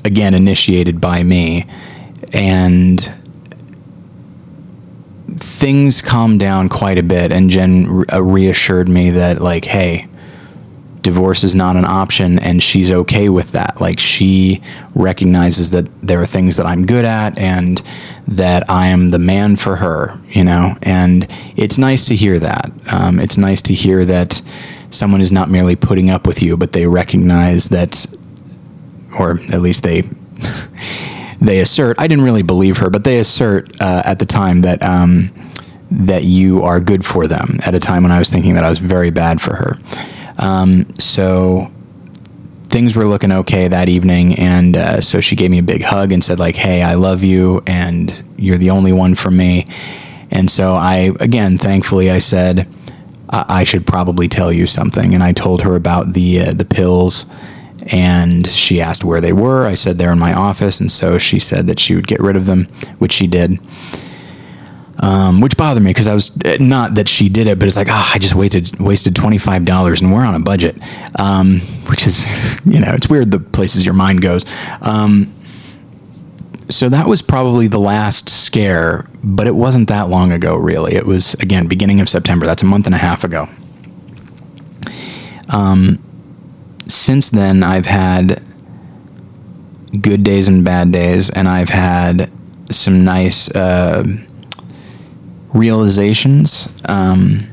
again, 0.06 0.34
initiated 0.34 1.02
by 1.02 1.24
me. 1.24 1.66
And 2.34 3.14
things 5.36 6.02
calmed 6.02 6.40
down 6.40 6.70
quite 6.70 6.98
a 6.98 7.04
bit. 7.04 7.32
And 7.32 7.50
Jen 7.50 7.88
re- 7.88 8.06
uh, 8.14 8.22
reassured 8.22 8.88
me 8.88 9.10
that, 9.12 9.42
like, 9.42 9.66
hey, 9.66 10.08
divorce 11.02 11.44
is 11.44 11.56
not 11.56 11.76
an 11.76 11.86
option 11.86 12.40
and 12.40 12.62
she's 12.62 12.92
okay 12.92 13.30
with 13.30 13.52
that. 13.52 13.82
Like 13.82 14.00
she 14.00 14.62
recognizes 14.94 15.72
that 15.72 15.88
there 16.02 16.22
are 16.22 16.26
things 16.26 16.58
that 16.58 16.66
I'm 16.66 16.86
good 16.86 17.06
at 17.06 17.38
and 17.38 17.82
that 18.28 18.70
I 18.70 18.88
am 18.88 19.10
the 19.10 19.20
man 19.20 19.56
for 19.56 19.78
her, 19.78 20.20
you 20.30 20.44
know, 20.44 20.76
and 20.84 21.28
it's 21.56 21.78
nice 21.78 22.06
to 22.06 22.16
hear 22.16 22.40
that. 22.40 22.72
Um, 22.92 23.20
it's 23.20 23.38
nice 23.38 23.62
to 23.64 23.74
hear 23.74 24.06
that 24.06 24.42
someone 24.90 25.22
is 25.22 25.32
not 25.32 25.50
merely 25.50 25.76
putting 25.76 26.10
up 26.10 26.28
with 26.28 26.42
you, 26.42 26.58
but 26.58 26.74
they 26.74 26.86
recognize 26.86 27.70
that, 27.70 28.06
or 29.18 29.40
at 29.52 29.62
least 29.62 29.84
they. 29.84 30.04
they 31.42 31.60
assert. 31.60 32.00
I 32.00 32.08
didn't 32.08 32.24
really 32.24 32.44
believe 32.44 32.78
her, 32.78 32.90
but 32.92 33.04
they 33.04 33.18
assert 33.18 33.82
uh, 33.82 34.04
at 34.06 34.20
the 34.20 34.26
time 34.26 34.62
that 34.62 34.82
um, 34.84 35.32
that 35.90 36.24
you 36.24 36.62
are 36.64 36.80
good 36.80 37.04
for 37.04 37.28
them. 37.28 37.58
At 37.66 37.74
a 37.74 37.80
time 37.80 38.04
when 38.04 38.12
I 38.12 38.20
was 38.20 38.30
thinking 38.30 38.54
that 38.56 38.64
I 38.64 38.70
was 38.70 38.80
very 38.80 39.10
bad 39.10 39.42
for 39.42 39.56
her, 39.56 39.78
um, 40.42 40.94
so 40.98 41.72
things 42.64 42.96
were 42.96 43.06
looking 43.06 43.32
okay 43.32 43.68
that 43.68 43.88
evening, 43.90 44.34
and 44.36 44.76
uh, 44.76 45.02
so 45.02 45.22
she 45.22 45.36
gave 45.36 45.52
me 45.52 45.60
a 45.60 45.64
big 45.64 45.84
hug 45.84 46.12
and 46.12 46.24
said 46.24 46.40
like, 46.40 46.56
"Hey, 46.56 46.82
I 46.82 46.96
love 46.96 47.24
you, 47.24 47.62
and 47.68 48.24
you're 48.38 48.58
the 48.58 48.72
only 48.72 48.92
one 48.92 49.16
for 49.16 49.32
me." 49.32 49.68
And 50.32 50.50
so 50.50 50.74
I, 50.74 51.12
again, 51.20 51.58
thankfully, 51.58 52.10
I 52.10 52.20
said, 52.20 52.68
I, 53.30 53.46
I 53.48 53.64
should 53.64 53.86
probably 53.86 54.28
tell 54.28 54.52
you 54.52 54.66
something, 54.66 55.14
and 55.14 55.22
I 55.22 55.32
told 55.34 55.62
her 55.62 55.76
about 55.76 56.14
the 56.14 56.42
uh, 56.42 56.52
the 56.54 56.66
pills. 56.66 57.26
And 57.92 58.48
she 58.48 58.80
asked 58.80 59.04
where 59.04 59.20
they 59.20 59.34
were. 59.34 59.66
I 59.66 59.74
said 59.74 59.98
they're 59.98 60.12
in 60.12 60.20
my 60.20 60.34
office, 60.34 60.80
and 60.80 60.92
so 60.92 61.18
she 61.18 61.40
said 61.40 61.66
that 61.66 61.80
she 61.80 61.96
would 61.96 62.06
get 62.06 62.20
rid 62.20 62.36
of 62.36 62.46
them, 62.46 62.66
which 63.00 63.12
she 63.12 63.26
did 63.26 63.60
um, 65.02 65.42
which 65.42 65.58
bothered 65.58 65.82
me 65.82 65.90
because 65.90 66.08
I 66.08 66.14
was 66.14 66.32
not 66.60 66.96
that 66.96 67.10
she 67.10 67.28
did 67.28 67.48
it, 67.48 67.58
but 67.58 67.68
it's 67.68 67.76
like, 67.76 67.88
oh, 67.90 68.12
I 68.14 68.20
just 68.20 68.36
wasted 68.36 68.80
wasted 68.80 69.16
twenty 69.16 69.40
five 69.40 69.66
dollars, 69.66 70.02
and 70.02 70.14
we're 70.14 70.24
on 70.24 70.36
a 70.36 70.40
budget, 70.40 70.78
um, 71.20 71.60
which 71.90 72.06
is, 72.06 72.26
you 72.66 72.80
know, 72.80 72.94
it's 72.94 73.10
weird 73.10 73.32
the 73.32 73.40
places 73.40 73.84
your 73.86 73.96
mind 73.96 74.22
goes. 74.22 74.46
Um, 74.82 75.34
so 76.70 76.88
that 76.88 77.08
was 77.08 77.22
probably 77.22 77.68
the 77.68 77.80
last 77.80 78.30
scare, 78.30 79.10
but 79.24 79.48
it 79.48 79.56
wasn't 79.56 79.90
that 79.90 80.08
long 80.08 80.32
ago, 80.32 80.56
really. 80.56 80.94
It 80.94 81.06
was 81.06 81.34
again 81.36 81.68
beginning 81.68 82.00
of 82.00 82.08
September. 82.08 82.46
That's 82.46 82.62
a 82.62 82.68
month 82.68 82.86
and 82.86 82.96
a 82.96 83.00
half 83.00 83.24
ago. 83.24 83.48
Um, 85.50 86.02
since 86.88 87.30
then, 87.30 87.64
I've 87.64 87.88
had 87.88 88.44
good 90.00 90.24
days 90.24 90.48
and 90.48 90.64
bad 90.64 90.92
days, 90.92 91.30
and 91.32 91.50
I've 91.50 91.70
had 91.70 92.32
some 92.70 93.04
nice. 93.04 93.50
Uh, 93.50 94.04
realizations 95.54 96.70
um, 96.86 97.48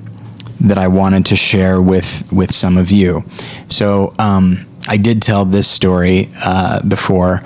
that 0.60 0.78
I 0.78 0.88
wanted 0.88 1.26
to 1.26 1.36
share 1.36 1.80
with 1.80 2.30
with 2.32 2.52
some 2.52 2.76
of 2.76 2.90
you. 2.90 3.22
So 3.68 4.14
um, 4.18 4.66
I 4.88 4.96
did 4.96 5.22
tell 5.22 5.44
this 5.44 5.68
story 5.68 6.28
uh, 6.42 6.82
before. 6.86 7.42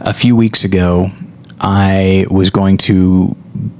A 0.00 0.12
few 0.12 0.36
weeks 0.36 0.64
ago, 0.64 1.10
I 1.60 2.26
was 2.30 2.50
going 2.50 2.76
to 2.78 3.34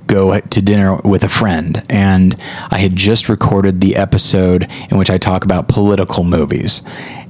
go 0.06 0.38
to 0.40 0.62
dinner 0.62 0.96
with 1.04 1.24
a 1.24 1.28
friend, 1.28 1.84
and 1.90 2.34
I 2.70 2.78
had 2.78 2.96
just 2.96 3.28
recorded 3.28 3.80
the 3.80 3.96
episode 3.96 4.68
in 4.90 4.96
which 4.96 5.10
I 5.10 5.18
talk 5.18 5.44
about 5.44 5.68
political 5.68 6.24
movies, 6.24 6.82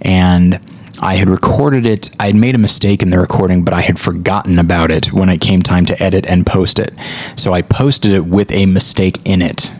and 0.03 0.61
I 1.01 1.17
had 1.17 1.29
recorded 1.29 1.87
it. 1.87 2.11
I 2.21 2.27
had 2.27 2.35
made 2.37 2.55
a 2.55 2.59
mistake 2.59 3.03
in 3.03 3.11
the 3.11 3.19
recording, 3.19 3.65
but 3.65 3.75
I 3.75 3.81
had 3.81 3.99
forgotten 3.99 4.59
about 4.59 4.91
it 4.91 5.13
when 5.13 5.29
it 5.29 5.41
came 5.41 5.63
time 5.63 5.87
to 5.87 6.03
edit 6.03 6.27
and 6.27 6.47
post 6.47 6.79
it. 6.79 6.93
So 7.37 7.53
I 7.53 7.63
posted 7.63 8.13
it 8.13 8.27
with 8.27 8.51
a 8.53 8.67
mistake 8.67 9.21
in 9.25 9.43
it. 9.43 9.73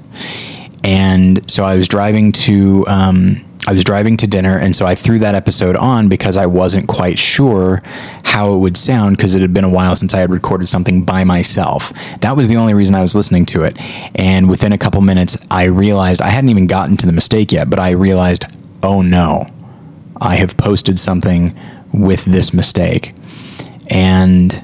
And 0.83 1.51
so 1.51 1.65
I 1.65 1.77
was 1.77 1.89
driving 1.89 2.33
to 2.33 2.85
um, 2.89 3.45
I 3.67 3.73
was 3.73 3.83
driving 3.83 4.19
to 4.19 4.27
dinner, 4.27 4.59
and 4.59 4.77
so 4.77 4.85
I 4.85 4.95
threw 4.95 5.19
that 5.21 5.35
episode 5.35 5.75
on 5.75 6.09
because 6.09 6.37
I 6.37 6.45
wasn't 6.45 6.87
quite 6.87 7.19
sure 7.19 7.83
how 8.23 8.55
it 8.55 8.59
would 8.59 8.77
sound 8.77 9.17
because 9.17 9.35
it 9.35 9.41
had 9.41 9.55
been 9.55 9.65
a 9.65 9.71
while 9.71 9.97
since 9.97 10.13
I 10.13 10.19
had 10.19 10.29
recorded 10.29 10.69
something 10.69 11.03
by 11.03 11.25
myself. 11.25 11.91
That 12.21 12.37
was 12.37 12.49
the 12.49 12.57
only 12.57 12.75
reason 12.75 12.95
I 12.95 13.01
was 13.01 13.15
listening 13.15 13.47
to 13.47 13.65
it. 13.65 13.81
And 14.17 14.51
within 14.51 14.73
a 14.73 14.79
couple 14.79 15.01
minutes, 15.01 15.39
I 15.51 15.65
realized 15.65 16.21
I 16.21 16.29
hadn't 16.29 16.51
even 16.51 16.67
gotten 16.67 16.99
to 16.99 17.07
the 17.07 17.13
mistake 17.13 17.53
yet, 17.53 17.71
but 17.71 17.79
I 17.79 17.93
realized, 17.93 18.45
oh 18.83 19.01
no, 19.01 19.47
I 20.25 20.37
have 20.37 20.57
posted 20.57 20.99
something 20.99 21.55
with 21.93 22.25
this 22.25 22.53
mistake. 22.53 23.13
And 23.91 24.61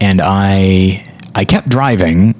and 0.00 0.20
I 0.22 1.06
I 1.34 1.44
kept 1.44 1.68
driving, 1.68 2.34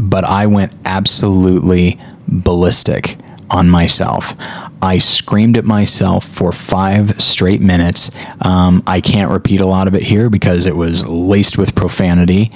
but 0.00 0.24
I 0.24 0.46
went 0.46 0.72
absolutely 0.84 1.98
ballistic 2.28 3.16
on 3.50 3.68
myself. 3.68 4.34
I 4.82 4.98
screamed 4.98 5.56
at 5.56 5.64
myself 5.64 6.24
for 6.24 6.52
five 6.52 7.20
straight 7.20 7.60
minutes. 7.60 8.10
Um, 8.44 8.82
I 8.86 9.00
can't 9.00 9.30
repeat 9.30 9.60
a 9.60 9.66
lot 9.66 9.86
of 9.86 9.94
it 9.94 10.02
here 10.02 10.28
because 10.28 10.66
it 10.66 10.76
was 10.76 11.06
laced 11.06 11.56
with 11.56 11.74
profanity. 11.74 12.50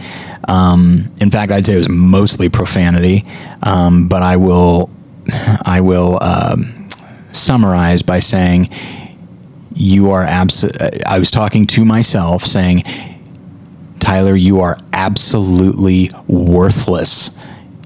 Um, 0.48 1.12
in 1.20 1.30
fact, 1.30 1.52
I'd 1.52 1.66
say 1.66 1.74
it 1.74 1.78
was 1.78 1.88
mostly 1.88 2.48
profanity, 2.48 3.24
um, 3.62 4.08
but 4.08 4.22
I 4.22 4.36
will, 4.36 4.90
I 5.64 5.80
will 5.80 6.18
um, 6.22 6.85
summarize 7.36 8.02
by 8.02 8.20
saying, 8.20 8.70
You 9.74 10.10
are 10.10 10.22
absolutely, 10.22 11.04
I 11.04 11.18
was 11.18 11.30
talking 11.30 11.66
to 11.68 11.84
myself 11.84 12.44
saying, 12.44 12.82
Tyler, 13.98 14.36
you 14.36 14.60
are 14.60 14.78
absolutely 14.92 16.10
worthless. 16.26 17.36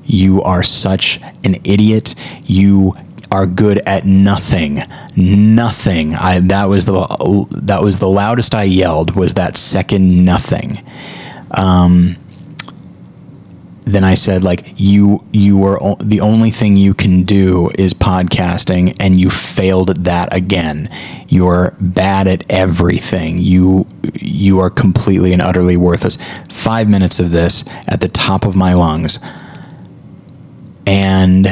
You 0.04 0.42
are 0.42 0.62
such 0.62 1.20
an 1.44 1.56
idiot. 1.64 2.14
You 2.44 2.94
are 3.30 3.46
good 3.46 3.78
at 3.86 4.04
nothing. 4.04 4.80
Nothing. 5.16 6.14
I 6.14 6.40
that 6.40 6.68
was 6.68 6.84
the 6.84 7.46
that 7.62 7.82
was 7.82 8.00
the 8.00 8.08
loudest 8.08 8.54
I 8.54 8.64
yelled 8.64 9.14
was 9.14 9.34
that 9.34 9.56
second 9.56 10.24
nothing. 10.24 10.84
Um, 11.52 12.16
then 13.90 14.04
I 14.04 14.14
said 14.14 14.42
like 14.44 14.74
you 14.76 15.24
you 15.32 15.64
are 15.64 15.82
o- 15.82 15.96
the 16.00 16.20
only 16.20 16.50
thing 16.50 16.76
you 16.76 16.94
can 16.94 17.24
do 17.24 17.70
is 17.78 17.94
podcasting 17.94 18.96
and 19.00 19.20
you 19.20 19.30
failed 19.30 19.90
at 19.90 20.04
that 20.04 20.34
again. 20.34 20.88
You're 21.28 21.74
bad 21.80 22.26
at 22.26 22.44
everything. 22.50 23.38
You 23.38 23.86
you 24.14 24.60
are 24.60 24.70
completely 24.70 25.32
and 25.32 25.42
utterly 25.42 25.76
worthless. 25.76 26.18
5 26.50 26.88
minutes 26.88 27.18
of 27.18 27.30
this 27.30 27.64
at 27.86 28.00
the 28.00 28.08
top 28.08 28.44
of 28.46 28.56
my 28.56 28.74
lungs. 28.74 29.18
And 30.86 31.46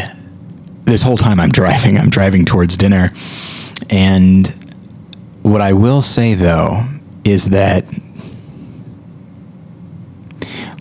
this 0.85 1.03
whole 1.03 1.17
time 1.17 1.41
I'm 1.41 1.49
driving, 1.61 1.99
I'm 1.99 2.11
driving 2.11 2.45
towards 2.45 2.77
dinner. 2.77 3.11
And 3.91 4.47
what 5.43 5.61
I 5.61 5.73
will 5.73 6.03
say 6.03 6.35
though 6.35 6.85
is 7.25 7.47
that 7.47 7.85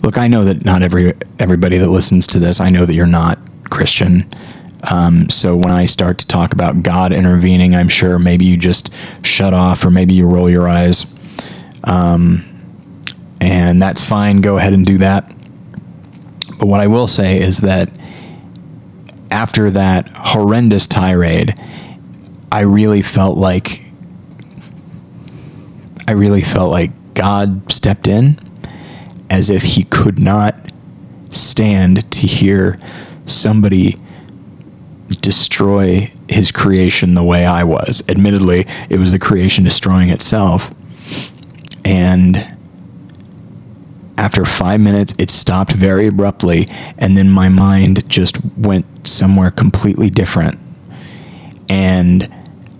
look, 0.02 0.18
I 0.18 0.28
know 0.28 0.44
that 0.44 0.64
not 0.64 0.82
every 0.82 1.14
everybody 1.38 1.78
that 1.78 1.88
listens 1.88 2.26
to 2.28 2.38
this, 2.38 2.60
I 2.60 2.70
know 2.70 2.86
that 2.86 2.94
you're 2.94 3.06
not 3.06 3.38
Christian. 3.70 4.28
Um, 4.90 5.28
so 5.28 5.56
when 5.56 5.70
I 5.70 5.86
start 5.86 6.18
to 6.18 6.26
talk 6.26 6.52
about 6.52 6.82
God 6.82 7.12
intervening, 7.12 7.74
I'm 7.74 7.88
sure 7.88 8.18
maybe 8.18 8.44
you 8.44 8.56
just 8.56 8.92
shut 9.22 9.52
off 9.52 9.84
or 9.84 9.90
maybe 9.90 10.14
you 10.14 10.28
roll 10.28 10.48
your 10.48 10.68
eyes. 10.68 11.06
Um, 11.84 12.44
and 13.40 13.82
that's 13.82 14.04
fine. 14.04 14.40
Go 14.40 14.56
ahead 14.56 14.72
and 14.72 14.86
do 14.86 14.98
that. 14.98 15.34
But 16.58 16.66
what 16.66 16.80
I 16.80 16.86
will 16.86 17.06
say 17.06 17.38
is 17.38 17.58
that 17.58 17.90
after 19.30 19.70
that 19.70 20.08
horrendous 20.14 20.86
tirade, 20.86 21.54
I 22.50 22.62
really 22.62 23.02
felt 23.02 23.36
like 23.36 23.82
I 26.06 26.12
really 26.12 26.42
felt 26.42 26.70
like 26.70 27.14
God 27.14 27.70
stepped 27.70 28.08
in 28.08 28.40
as 29.30 29.50
if 29.50 29.62
he 29.62 29.84
could 29.84 30.18
not 30.18 30.72
stand 31.30 32.10
to 32.10 32.26
hear 32.26 32.78
somebody 33.26 33.96
destroy 35.20 36.10
his 36.28 36.52
creation 36.52 37.14
the 37.14 37.24
way 37.24 37.46
I 37.46 37.64
was. 37.64 38.02
Admittedly, 38.08 38.66
it 38.90 38.98
was 38.98 39.12
the 39.12 39.18
creation 39.18 39.64
destroying 39.64 40.10
itself. 40.10 40.70
And 41.84 42.56
after 44.18 44.44
five 44.44 44.80
minutes, 44.80 45.14
it 45.18 45.30
stopped 45.30 45.72
very 45.72 46.08
abruptly, 46.08 46.66
and 46.98 47.16
then 47.16 47.30
my 47.30 47.48
mind 47.48 48.08
just 48.08 48.38
went 48.56 48.84
somewhere 49.06 49.50
completely 49.50 50.10
different. 50.10 50.58
And 51.68 52.28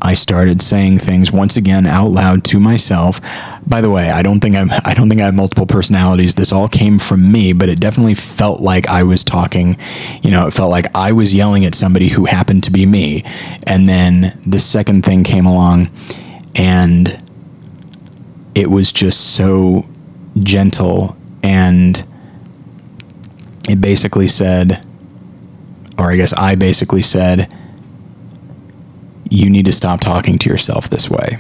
I 0.01 0.15
started 0.15 0.63
saying 0.63 0.99
things 0.99 1.33
once 1.33 1.57
again 1.57 1.87
out 1.87 2.09
loud 2.09 2.45
to 2.45 2.61
myself. 2.61 3.21
By 3.67 3.81
the 3.81 3.91
way, 3.91 4.11
I 4.11 4.23
don't 4.23 4.41
think 4.41 4.57
I'm 4.57 4.71
I 4.85 4.95
don't 4.95 5.09
think 5.09 5.21
I 5.21 5.25
have 5.25 5.35
multiple 5.35 5.67
personalities. 5.67 6.35
This 6.35 6.53
all 6.53 6.69
came 6.69 6.99
from 6.99 7.31
me, 7.31 7.53
but 7.53 7.69
it 7.69 7.81
definitely 7.81 8.15
felt 8.15 8.61
like 8.61 8.87
I 8.87 9.03
was 9.03 9.25
talking, 9.25 9.77
you 10.23 10.31
know, 10.31 10.47
it 10.47 10.55
felt 10.55 10.71
like 10.71 10.87
I 10.95 11.13
was 11.13 11.35
yelling 11.35 11.65
at 11.65 11.75
somebody 11.75 12.09
who 12.09 12.27
happened 12.27 12.65
to 12.65 12.71
be 12.71 12.87
me. 12.87 13.25
And 13.65 13.89
then 13.89 14.41
the 14.47 14.61
second 14.61 15.05
thing 15.05 15.25
came 15.25 15.47
along 15.47 15.91
and 16.55 17.23
it 18.55 18.71
was 18.71 18.93
just 18.93 19.35
so 19.35 19.87
gentle 20.39 21.17
and 21.43 22.05
it 23.69 23.81
basically 23.81 24.29
said 24.29 24.85
or 25.99 26.13
I 26.13 26.17
guess 26.17 26.33
I 26.33 26.55
basically 26.55 27.03
said 27.03 27.53
you 29.31 29.51
need 29.51 29.67
to 29.67 29.73
stop 29.73 30.01
talking 30.01 30.39
to 30.39 30.51
yourself 30.51 30.89
this 30.89 31.11
way. 31.11 31.39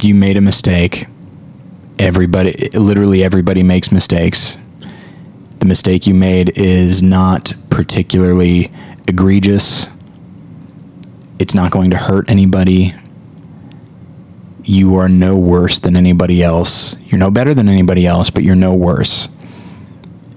You 0.00 0.14
made 0.14 0.36
a 0.36 0.40
mistake. 0.40 1.06
Everybody, 1.98 2.68
literally 2.74 3.24
everybody 3.24 3.62
makes 3.62 3.90
mistakes. 3.90 4.56
The 5.60 5.66
mistake 5.66 6.06
you 6.06 6.14
made 6.14 6.56
is 6.56 7.02
not 7.02 7.54
particularly 7.70 8.70
egregious. 9.08 9.88
It's 11.38 11.54
not 11.54 11.70
going 11.70 11.90
to 11.90 11.96
hurt 11.96 12.30
anybody. 12.30 12.94
You 14.64 14.96
are 14.96 15.08
no 15.08 15.36
worse 15.36 15.78
than 15.78 15.96
anybody 15.96 16.42
else. 16.42 16.96
You're 17.06 17.18
no 17.18 17.30
better 17.30 17.54
than 17.54 17.68
anybody 17.68 18.06
else, 18.06 18.30
but 18.30 18.42
you're 18.42 18.56
no 18.56 18.74
worse. 18.74 19.28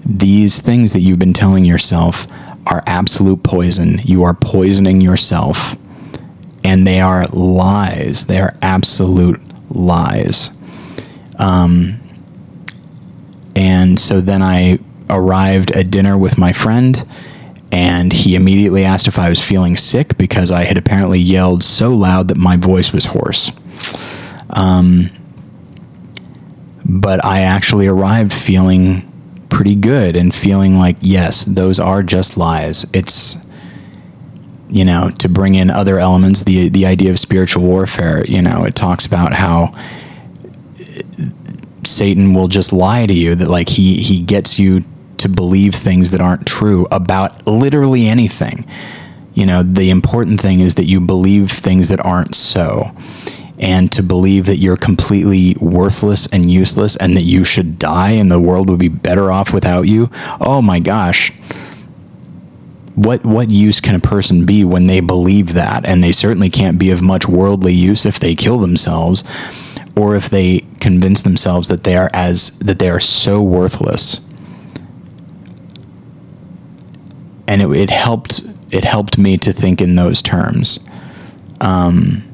These 0.06 0.62
things 0.62 0.94
that 0.94 1.02
you've 1.02 1.20
been 1.20 1.34
telling 1.34 1.66
yourself 1.66 2.28
are 2.68 2.84
absolute 2.86 3.44
poison. 3.44 4.00
You 4.04 4.24
are 4.24 4.34
poisoning 4.34 5.02
yourself. 5.02 5.78
And 6.64 6.86
they 6.86 7.00
are 7.00 7.26
lies. 7.28 8.26
They 8.26 8.40
are 8.40 8.56
absolute 8.62 9.42
lies. 9.70 10.52
Um, 11.40 12.02
and 13.56 14.00
so 14.00 14.22
then 14.22 14.42
I 14.42 14.80
arrived 15.10 15.72
at 15.72 15.90
dinner 15.90 16.18
with 16.18 16.38
my 16.38 16.54
friend, 16.54 17.06
and 17.72 18.14
he 18.14 18.36
immediately 18.36 18.84
asked 18.84 19.08
if 19.08 19.18
I 19.18 19.30
was 19.30 19.42
feeling 19.42 19.76
sick 19.78 20.18
because 20.18 20.52
I 20.52 20.64
had 20.64 20.78
apparently 20.78 21.20
yelled 21.20 21.64
so 21.64 21.92
loud 21.94 22.28
that 22.28 22.38
my 22.38 22.58
voice 22.58 22.92
was 22.92 23.06
hoarse. 23.06 23.52
Um, 24.52 25.10
but 26.86 27.24
I 27.24 27.42
actually 27.42 27.88
arrived 27.88 28.34
feeling 28.34 29.09
pretty 29.60 29.76
good 29.76 30.16
and 30.16 30.34
feeling 30.34 30.78
like, 30.78 30.96
yes, 31.02 31.44
those 31.44 31.82
are 31.82 32.02
just 32.02 32.38
lies. 32.38 32.86
It's, 32.94 33.38
you 34.70 34.86
know, 34.86 35.10
to 35.18 35.28
bring 35.28 35.54
in 35.54 35.70
other 35.70 36.00
elements, 36.00 36.46
the, 36.46 36.70
the 36.70 36.86
idea 36.86 37.12
of 37.12 37.20
spiritual 37.20 37.64
warfare, 37.64 38.24
you 38.26 38.42
know, 38.42 38.64
it 38.64 38.74
talks 38.74 39.06
about 39.06 39.34
how 39.34 39.74
uh, 39.74 41.26
Satan 41.84 42.34
will 42.34 42.48
just 42.48 42.72
lie 42.72 43.06
to 43.06 43.12
you 43.14 43.36
that 43.36 43.50
like 43.50 43.68
he, 43.68 44.02
he 44.02 44.22
gets 44.24 44.58
you 44.58 44.86
to 45.18 45.28
believe 45.28 45.76
things 45.76 46.12
that 46.12 46.22
aren't 46.22 46.48
true 46.48 46.88
about 46.90 47.46
literally 47.46 48.08
anything. 48.08 48.66
You 49.34 49.46
know, 49.46 49.62
the 49.62 49.90
important 49.90 50.40
thing 50.40 50.62
is 50.62 50.76
that 50.76 50.86
you 50.86 51.02
believe 51.02 51.52
things 51.52 51.90
that 51.90 52.00
aren't 52.00 52.34
so 52.34 52.96
and 53.60 53.92
to 53.92 54.02
believe 54.02 54.46
that 54.46 54.58
you're 54.58 54.78
completely 54.78 55.56
worthless 55.60 56.28
and 56.28 56.50
useless 56.50 56.96
and 56.96 57.16
that 57.16 57.24
you 57.24 57.44
should 57.44 57.78
die 57.78 58.12
and 58.12 58.32
the 58.32 58.40
world 58.40 58.70
would 58.70 58.80
be 58.80 58.88
better 58.88 59.32
off 59.32 59.54
without 59.54 59.82
you. 59.82 60.10
Oh 60.40 60.62
my 60.62 60.80
gosh. 60.80 61.32
What 62.96 63.26
what 63.26 63.50
use 63.50 63.80
can 63.80 63.96
a 63.96 64.00
person 64.00 64.46
be 64.46 64.64
when 64.64 64.88
they 64.88 65.00
believe 65.00 65.54
that? 65.54 65.86
And 65.86 66.04
they 66.04 66.12
certainly 66.12 66.50
can't 66.50 66.80
be 66.80 66.90
of 66.92 67.02
much 67.02 67.28
worldly 67.28 67.74
use 67.74 68.06
if 68.06 68.20
they 68.20 68.36
kill 68.36 68.60
themselves 68.60 69.24
or 69.96 70.16
if 70.16 70.30
they 70.30 70.66
convince 70.80 71.22
themselves 71.22 71.68
that 71.68 71.84
they 71.84 71.98
are 71.98 72.10
as 72.14 72.58
that 72.60 72.80
they 72.80 72.90
are 72.90 73.00
so 73.00 73.42
worthless. 73.42 74.22
And 77.48 77.62
it, 77.62 77.72
it 77.72 77.90
helped 77.90 78.42
it 78.72 78.84
helped 78.84 79.18
me 79.18 79.38
to 79.38 79.52
think 79.52 79.82
in 79.82 79.96
those 79.96 80.22
terms. 80.22 80.80
Um, 81.62 82.29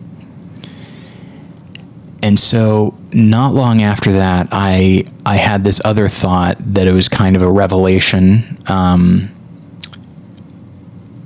and 2.25 2.39
so 2.39 2.97
not 3.13 3.53
long 3.53 3.83
after 3.83 4.13
that, 4.13 4.47
I 4.51 5.03
I 5.27 5.35
had 5.35 5.63
this 5.63 5.79
other 5.85 6.07
thought 6.07 6.57
that 6.59 6.87
it 6.87 6.91
was 6.91 7.07
kind 7.07 7.35
of 7.35 7.43
a 7.43 7.51
revelation. 7.51 8.57
Um, 8.65 9.29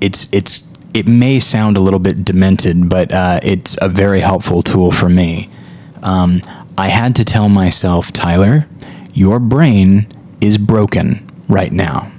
it's 0.01 0.27
it's 0.33 0.69
it 0.93 1.07
may 1.07 1.39
sound 1.39 1.77
a 1.77 1.79
little 1.79 1.99
bit 1.99 2.25
demented, 2.25 2.89
but 2.89 3.13
uh, 3.13 3.39
it's 3.41 3.77
a 3.81 3.87
very 3.87 4.19
helpful 4.19 4.61
tool 4.61 4.91
for 4.91 5.07
me. 5.07 5.49
Um, 6.03 6.41
I 6.77 6.89
had 6.89 7.15
to 7.15 7.23
tell 7.23 7.47
myself, 7.47 8.11
Tyler, 8.11 8.67
your 9.13 9.39
brain 9.39 10.05
is 10.41 10.57
broken 10.57 11.31
right 11.47 11.71
now. 11.71 12.11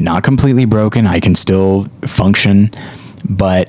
Not 0.00 0.24
completely 0.24 0.64
broken. 0.64 1.06
I 1.06 1.20
can 1.20 1.36
still 1.36 1.84
function, 2.04 2.70
but 3.30 3.68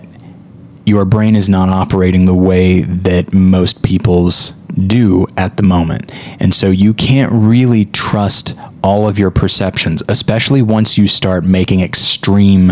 your 0.87 1.03
brain 1.03 1.35
is 1.35 1.49
not 1.49 1.67
operating 1.67 2.23
the 2.25 2.33
way 2.33 2.79
that 2.81 3.33
most 3.33 3.83
people's 3.83 4.51
do 4.87 5.27
at 5.35 5.57
the 5.57 5.63
moment. 5.63 6.13
And 6.39 6.53
so 6.53 6.69
you 6.69 6.93
can't 6.93 7.31
really 7.31 7.85
trust 7.85 8.57
all 8.81 9.05
of 9.05 9.19
your 9.19 9.29
perceptions, 9.29 10.01
especially 10.07 10.61
once 10.61 10.97
you 10.97 11.09
start 11.09 11.43
making 11.43 11.81
extreme 11.81 12.71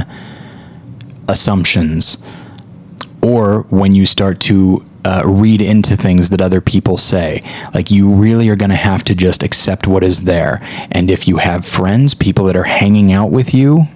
assumptions 1.28 2.18
or 3.22 3.64
when 3.64 3.94
you 3.94 4.06
start 4.06 4.40
to 4.40 4.86
uh, 5.04 5.22
read 5.26 5.60
into 5.60 5.98
things 5.98 6.30
that 6.30 6.42
other 6.42 6.62
people 6.62 6.96
say. 6.96 7.44
Like, 7.74 7.92
you 7.92 8.10
really 8.10 8.48
are 8.50 8.56
going 8.56 8.70
to 8.70 8.76
have 8.78 9.04
to 9.04 9.14
just 9.14 9.44
accept 9.44 9.88
what 9.88 10.06
is 10.06 10.22
there. 10.22 10.66
And 10.90 11.12
if 11.12 11.28
you 11.28 11.38
have 11.38 11.66
friends, 11.66 12.14
people 12.14 12.46
that 12.46 12.56
are 12.56 12.64
hanging 12.64 13.12
out 13.12 13.30
with 13.30 13.54
you, 13.54 13.88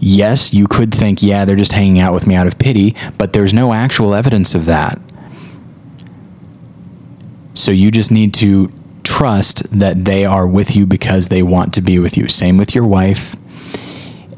yes, 0.00 0.52
you 0.52 0.66
could 0.66 0.92
think, 0.92 1.22
yeah, 1.22 1.44
they're 1.44 1.56
just 1.56 1.72
hanging 1.72 2.00
out 2.00 2.12
with 2.12 2.26
me 2.26 2.34
out 2.34 2.46
of 2.46 2.58
pity, 2.58 2.96
but 3.18 3.32
there's 3.32 3.54
no 3.54 3.72
actual 3.72 4.14
evidence 4.14 4.54
of 4.54 4.64
that. 4.64 5.00
So 7.54 7.70
you 7.70 7.90
just 7.90 8.10
need 8.10 8.34
to 8.34 8.72
trust 9.04 9.70
that 9.78 10.04
they 10.04 10.24
are 10.24 10.46
with 10.46 10.74
you 10.74 10.86
because 10.86 11.28
they 11.28 11.42
want 11.42 11.74
to 11.74 11.82
be 11.82 11.98
with 11.98 12.16
you. 12.16 12.28
Same 12.28 12.56
with 12.56 12.74
your 12.74 12.86
wife. 12.86 13.36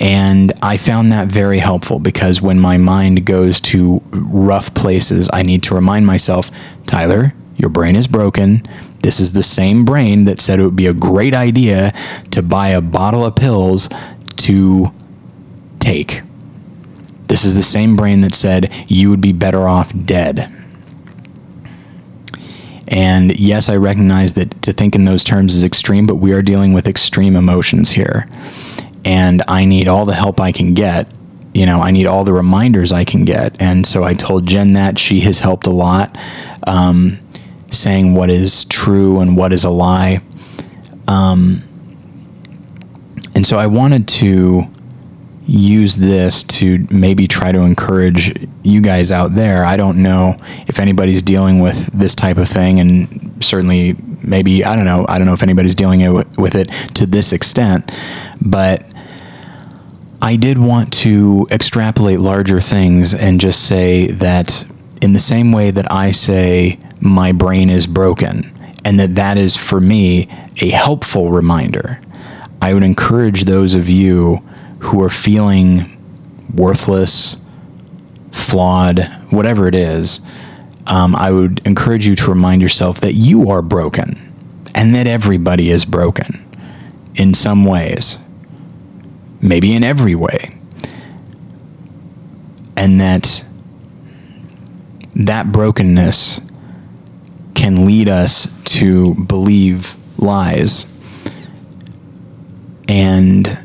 And 0.01 0.53
I 0.61 0.77
found 0.77 1.13
that 1.13 1.29
very 1.29 1.61
helpful 1.61 2.01
because 2.01 2.43
when 2.43 2.59
my 2.59 2.77
mind 2.77 3.25
goes 3.25 3.61
to 3.61 4.03
rough 4.11 4.75
places, 4.75 5.31
I 5.33 5.43
need 5.43 5.63
to 5.65 5.75
remind 5.75 6.07
myself, 6.07 6.51
Tyler, 6.87 7.35
your 7.57 7.71
brain 7.71 7.95
is 7.95 8.09
broken. 8.09 8.67
This 9.03 9.21
is 9.21 9.33
the 9.33 9.45
same 9.45 9.85
brain 9.85 10.25
that 10.25 10.41
said 10.41 10.59
it 10.59 10.65
would 10.65 10.75
be 10.75 10.87
a 10.87 10.95
great 10.95 11.35
idea 11.35 11.93
to 12.33 12.43
buy 12.43 12.71
a 12.71 12.81
bottle 12.81 13.25
of 13.25 13.37
pills 13.37 13.89
to 14.39 14.93
take. 15.83 16.23
This 17.27 17.45
is 17.45 17.55
the 17.55 17.63
same 17.63 17.97
brain 17.97 18.21
that 18.23 18.35
said 18.35 18.73
you 18.89 19.11
would 19.11 19.21
be 19.21 19.33
better 19.33 19.67
off 19.67 19.93
dead. 20.05 20.51
And 22.89 23.39
yes, 23.41 23.71
I 23.71 23.77
recognize 23.77 24.35
that 24.35 24.61
to 24.63 24.73
think 24.73 24.95
in 24.95 25.07
those 25.07 25.25
terms 25.25 25.55
is 25.55 25.65
extreme, 25.65 26.07
but 26.07 26.17
we 26.17 26.33
are 26.33 26.43
dealing 26.43 26.75
with 26.75 26.87
extreme 26.87 27.37
emotions 27.37 27.91
here. 27.91 28.27
And 29.05 29.43
I 29.49 29.65
need 29.65 29.89
all 29.89 30.05
the 30.05 30.15
help 30.15 30.41
I 30.41 30.53
can 30.53 30.75
get. 30.75 31.11
You 31.55 31.65
know, 31.65 31.81
I 31.81 31.91
need 31.91 32.07
all 32.07 32.25
the 32.25 32.35
reminders 32.35 32.93
I 32.93 33.05
can 33.05 33.25
get. 33.25 33.61
And 33.61 33.87
so 33.87 34.05
I 34.05 34.15
told 34.15 34.47
Jen 34.47 34.75
that. 34.75 34.99
She 34.99 35.21
has 35.21 35.39
helped 35.39 35.67
a 35.67 35.71
lot, 35.71 36.17
um, 36.67 37.19
saying 37.71 38.15
what 38.15 38.29
is 38.31 38.67
true 38.67 39.21
and 39.21 39.37
what 39.37 39.53
is 39.55 39.65
a 39.65 39.71
lie. 39.71 40.21
Um, 41.09 41.63
and 43.35 43.47
so 43.47 43.59
I 43.59 43.67
wanted 43.67 44.07
to 44.09 44.65
use 45.47 45.97
this 45.97 46.45
to 46.45 46.87
maybe 46.91 47.27
try 47.27 47.51
to 47.53 47.61
encourage 47.61 48.33
you 48.63 48.81
guys 48.81 49.11
out 49.11 49.35
there. 49.35 49.65
I 49.65 49.77
don't 49.77 50.03
know 50.03 50.37
if 50.69 50.79
anybody's 50.79 51.23
dealing 51.23 51.61
with 51.61 51.87
this 51.93 52.15
type 52.15 52.39
of 52.39 52.49
thing, 52.49 52.79
and 52.79 53.43
certainly 53.43 53.97
maybe 54.23 54.65
I 54.65 54.77
don't 54.77 54.85
know. 54.85 55.05
I 55.09 55.19
don't 55.19 55.27
know 55.27 55.35
if 55.35 55.43
anybody's 55.43 55.75
dealing 55.75 56.13
with 56.13 56.55
it 56.55 56.69
to 56.95 57.07
this 57.07 57.33
extent, 57.33 57.91
but 58.41 58.87
I 60.21 60.37
did 60.37 60.59
want 60.59 60.93
to 60.95 61.49
extrapolate 61.51 62.21
larger 62.21 62.61
things 62.61 63.13
and 63.13 63.41
just 63.41 63.67
say 63.67 64.13
that 64.13 64.65
in 65.01 65.13
the 65.13 65.21
same 65.21 65.51
way 65.51 65.73
that 65.73 65.91
I 65.91 66.13
say 66.13 66.79
my 67.01 67.33
brain 67.33 67.69
is 67.69 67.89
broken, 67.89 68.53
and 68.85 69.01
that 69.01 69.17
that 69.17 69.37
is 69.37 69.57
for 69.57 69.81
me 69.81 70.29
a 70.61 70.71
helpful 70.71 71.33
reminder. 71.33 72.01
I 72.61 72.75
would 72.75 72.85
encourage 72.85 73.43
those 73.43 73.75
of 73.75 73.89
you 73.89 74.39
who 74.83 75.03
are 75.03 75.11
feeling 75.11 75.97
worthless, 76.55 77.37
flawed, 78.33 79.01
whatever 79.31 79.69
it 79.69 79.75
is, 79.75 80.21
um, 80.87 81.15
I 81.15 81.31
would 81.31 81.65
encourage 81.65 82.07
you 82.07 82.17
to 82.17 82.29
remind 82.29 82.61
yourself 82.61 83.01
that 83.01 83.15
you 83.15 83.51
are 83.51 83.63
broken 83.63 84.65
and 84.75 84.95
that 84.95 85.07
everybody 85.07 85.71
is 85.71 85.85
broken 85.85 86.45
in 87.15 87.35
some 87.35 87.65
ways, 87.65 88.19
maybe 89.41 89.73
in 89.73 89.85
every 89.85 90.15
way. 90.15 90.59
And 92.77 93.01
that 93.01 93.45
that 95.15 95.53
brokenness 95.53 96.41
can 97.55 97.87
lead 97.87 98.09
us 98.09 98.49
to 98.65 99.15
believe 99.15 99.95
lies. 100.19 100.87
And 102.89 103.62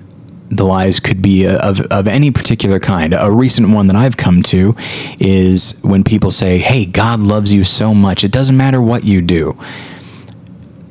the 0.49 0.63
lies 0.63 0.99
could 0.99 1.21
be 1.21 1.45
uh, 1.47 1.69
of, 1.69 1.81
of 1.81 2.07
any 2.07 2.31
particular 2.31 2.79
kind. 2.79 3.13
A 3.17 3.31
recent 3.31 3.69
one 3.69 3.87
that 3.87 3.95
I've 3.95 4.17
come 4.17 4.43
to 4.43 4.75
is 5.19 5.79
when 5.83 6.03
people 6.03 6.31
say, 6.31 6.57
Hey, 6.57 6.85
God 6.85 7.19
loves 7.19 7.53
you 7.53 7.63
so 7.63 7.93
much, 7.93 8.23
it 8.23 8.31
doesn't 8.31 8.57
matter 8.57 8.81
what 8.81 9.03
you 9.03 9.21
do. 9.21 9.57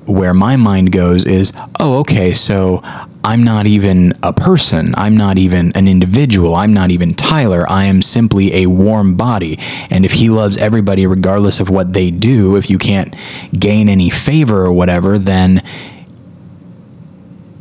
Where 0.07 0.35
my 0.35 0.57
mind 0.57 0.93
goes 0.93 1.25
is, 1.25 1.53
Oh, 1.81 1.99
okay, 2.01 2.33
so 2.35 2.83
I'm 3.27 3.43
not 3.43 3.67
even 3.67 4.13
a 4.23 4.33
person. 4.33 4.95
I'm 4.97 5.17
not 5.17 5.37
even 5.37 5.73
an 5.73 5.89
individual. 5.89 6.55
I'm 6.55 6.73
not 6.73 6.93
even 6.93 7.13
Tyler. 7.13 7.69
I 7.69 7.87
am 7.87 8.01
simply 8.01 8.55
a 8.55 8.67
warm 8.67 9.17
body. 9.17 9.59
And 9.91 10.05
if 10.05 10.13
he 10.13 10.31
loves 10.31 10.57
everybody 10.57 11.09
regardless 11.09 11.59
of 11.59 11.69
what 11.69 11.93
they 11.93 12.13
do, 12.13 12.55
if 12.55 12.71
you 12.71 12.79
can't 12.79 13.17
gain 13.53 13.89
any 13.89 14.11
favor 14.11 14.65
or 14.65 14.71
whatever, 14.71 15.19
then 15.19 15.61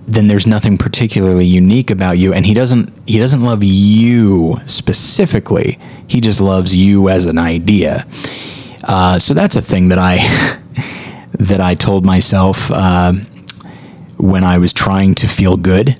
then 0.07 0.27
there's 0.27 0.45
nothing 0.45 0.77
particularly 0.77 1.45
unique 1.45 1.89
about 1.89 2.17
you. 2.17 2.33
And 2.33 2.45
he 2.45 2.53
doesn't 2.53 2.93
he 3.07 3.17
doesn't 3.17 3.41
love 3.43 3.63
you 3.63 4.55
specifically. 4.67 5.79
He 6.07 6.21
just 6.21 6.39
loves 6.39 6.75
you 6.75 7.09
as 7.09 7.25
an 7.25 7.37
idea. 7.37 8.05
Uh, 8.83 9.17
so 9.17 9.33
that's 9.33 9.55
a 9.55 9.61
thing 9.61 9.89
that 9.89 9.99
i 9.99 10.17
that 11.33 11.59
i 11.59 11.73
told 11.73 12.05
myself 12.05 12.69
uh, 12.71 13.13
when 14.17 14.43
i 14.43 14.57
was 14.57 14.73
trying 14.73 15.15
to 15.15 15.27
feel 15.27 15.57
good. 15.57 15.97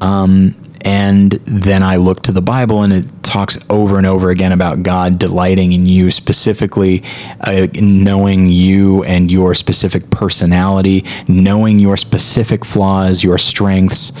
Um, 0.00 0.54
and 0.82 1.32
then 1.32 1.82
I 1.82 1.96
look 1.96 2.22
to 2.22 2.32
the 2.32 2.42
Bible 2.42 2.82
and 2.82 2.92
it 2.92 3.22
talks 3.22 3.58
over 3.68 3.98
and 3.98 4.06
over 4.06 4.30
again 4.30 4.52
about 4.52 4.82
God 4.82 5.18
delighting 5.18 5.72
in 5.72 5.86
you, 5.86 6.10
specifically 6.10 7.02
uh, 7.40 7.68
knowing 7.74 8.48
you 8.48 9.04
and 9.04 9.30
your 9.30 9.54
specific 9.54 10.10
personality, 10.10 11.04
knowing 11.28 11.78
your 11.78 11.96
specific 11.96 12.64
flaws, 12.64 13.22
your 13.22 13.38
strengths, 13.38 14.12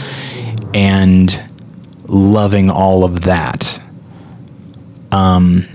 and 0.74 1.42
loving 2.06 2.70
all 2.70 3.04
of 3.04 3.22
that 3.22 3.80
um, 5.12 5.66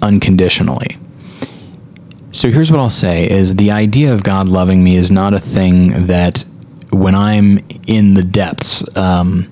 unconditionally. 0.00 0.96
So 2.30 2.50
here's 2.50 2.70
what 2.70 2.78
I'll 2.78 2.90
say 2.90 3.28
is 3.28 3.56
the 3.56 3.70
idea 3.70 4.12
of 4.12 4.22
God 4.22 4.48
loving 4.48 4.84
me 4.84 4.96
is 4.96 5.10
not 5.10 5.34
a 5.34 5.40
thing 5.40 6.06
that 6.06 6.44
when 6.90 7.14
I'm 7.14 7.58
in 7.86 8.14
the 8.14 8.22
depths, 8.22 8.84
um, 8.96 9.48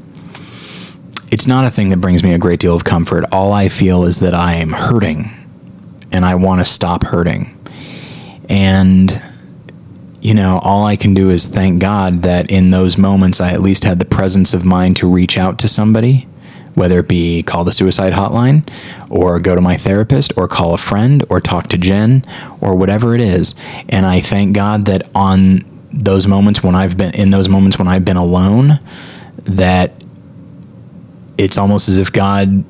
it's 1.31 1.47
not 1.47 1.65
a 1.67 1.71
thing 1.71 1.91
that 1.91 2.01
brings 2.01 2.23
me 2.23 2.35
a 2.35 2.39
great 2.39 2.61
deal 2.61 2.75
of 2.75 2.85
comfort. 2.85 3.25
All 3.33 3.53
I 3.53 3.69
feel 3.69 4.05
is 4.05 4.21
that 4.21 4.35
I 4.35 4.55
am 4.55 4.71
hurting 4.71 5.31
and 6.13 6.25
I 6.25 6.35
want 6.37 6.61
to 6.61 6.65
stop 6.65 7.05
hurting. 7.05 7.53
And, 8.49 9.21
you 10.21 10.35
know, 10.35 10.61
all 10.63 10.87
I 10.87 10.97
can 10.97 11.15
do 11.15 11.31
is 11.31 11.47
thank 11.47 11.81
God 11.81 12.23
that 12.23 12.51
in 12.51 12.71
those 12.71 12.97
moments 12.97 13.41
I 13.41 13.53
at 13.53 13.61
least 13.61 13.85
had 13.85 13.99
the 13.99 14.05
presence 14.05 14.55
of 14.55 14.65
mind 14.65 14.97
to 14.99 15.11
reach 15.11 15.37
out 15.37 15.59
to 15.61 15.69
somebody, 15.69 16.29
whether 16.75 17.01
it 17.01 17.09
be 17.09 17.43
call 17.43 17.65
the 17.65 17.73
suicide 17.73 18.13
hotline 18.13 18.69
or 19.11 19.41
go 19.41 19.55
to 19.55 19.61
my 19.61 19.77
therapist 19.77 20.33
or 20.37 20.47
call 20.47 20.75
a 20.75 20.79
friend 20.79 21.25
or 21.29 21.41
talk 21.41 21.69
to 21.69 21.79
Jen 21.79 22.25
or 22.61 22.77
whatever 22.77 23.15
it 23.15 23.21
is. 23.21 23.55
And 23.89 24.07
I 24.07 24.21
thank 24.21 24.55
God 24.55 24.85
that 24.85 25.09
on 25.15 25.65
those 25.91 26.27
moments 26.27 26.63
when 26.63 26.75
I've 26.75 26.97
been 26.97 27.15
in 27.15 27.31
those 27.31 27.49
moments 27.49 27.79
when 27.79 27.89
I've 27.89 28.05
been 28.05 28.17
alone, 28.17 28.81
that 29.45 29.93
it's 31.39 31.59
almost 31.59 31.89
as 31.89 31.99
if 31.99 32.13
God 32.13 32.65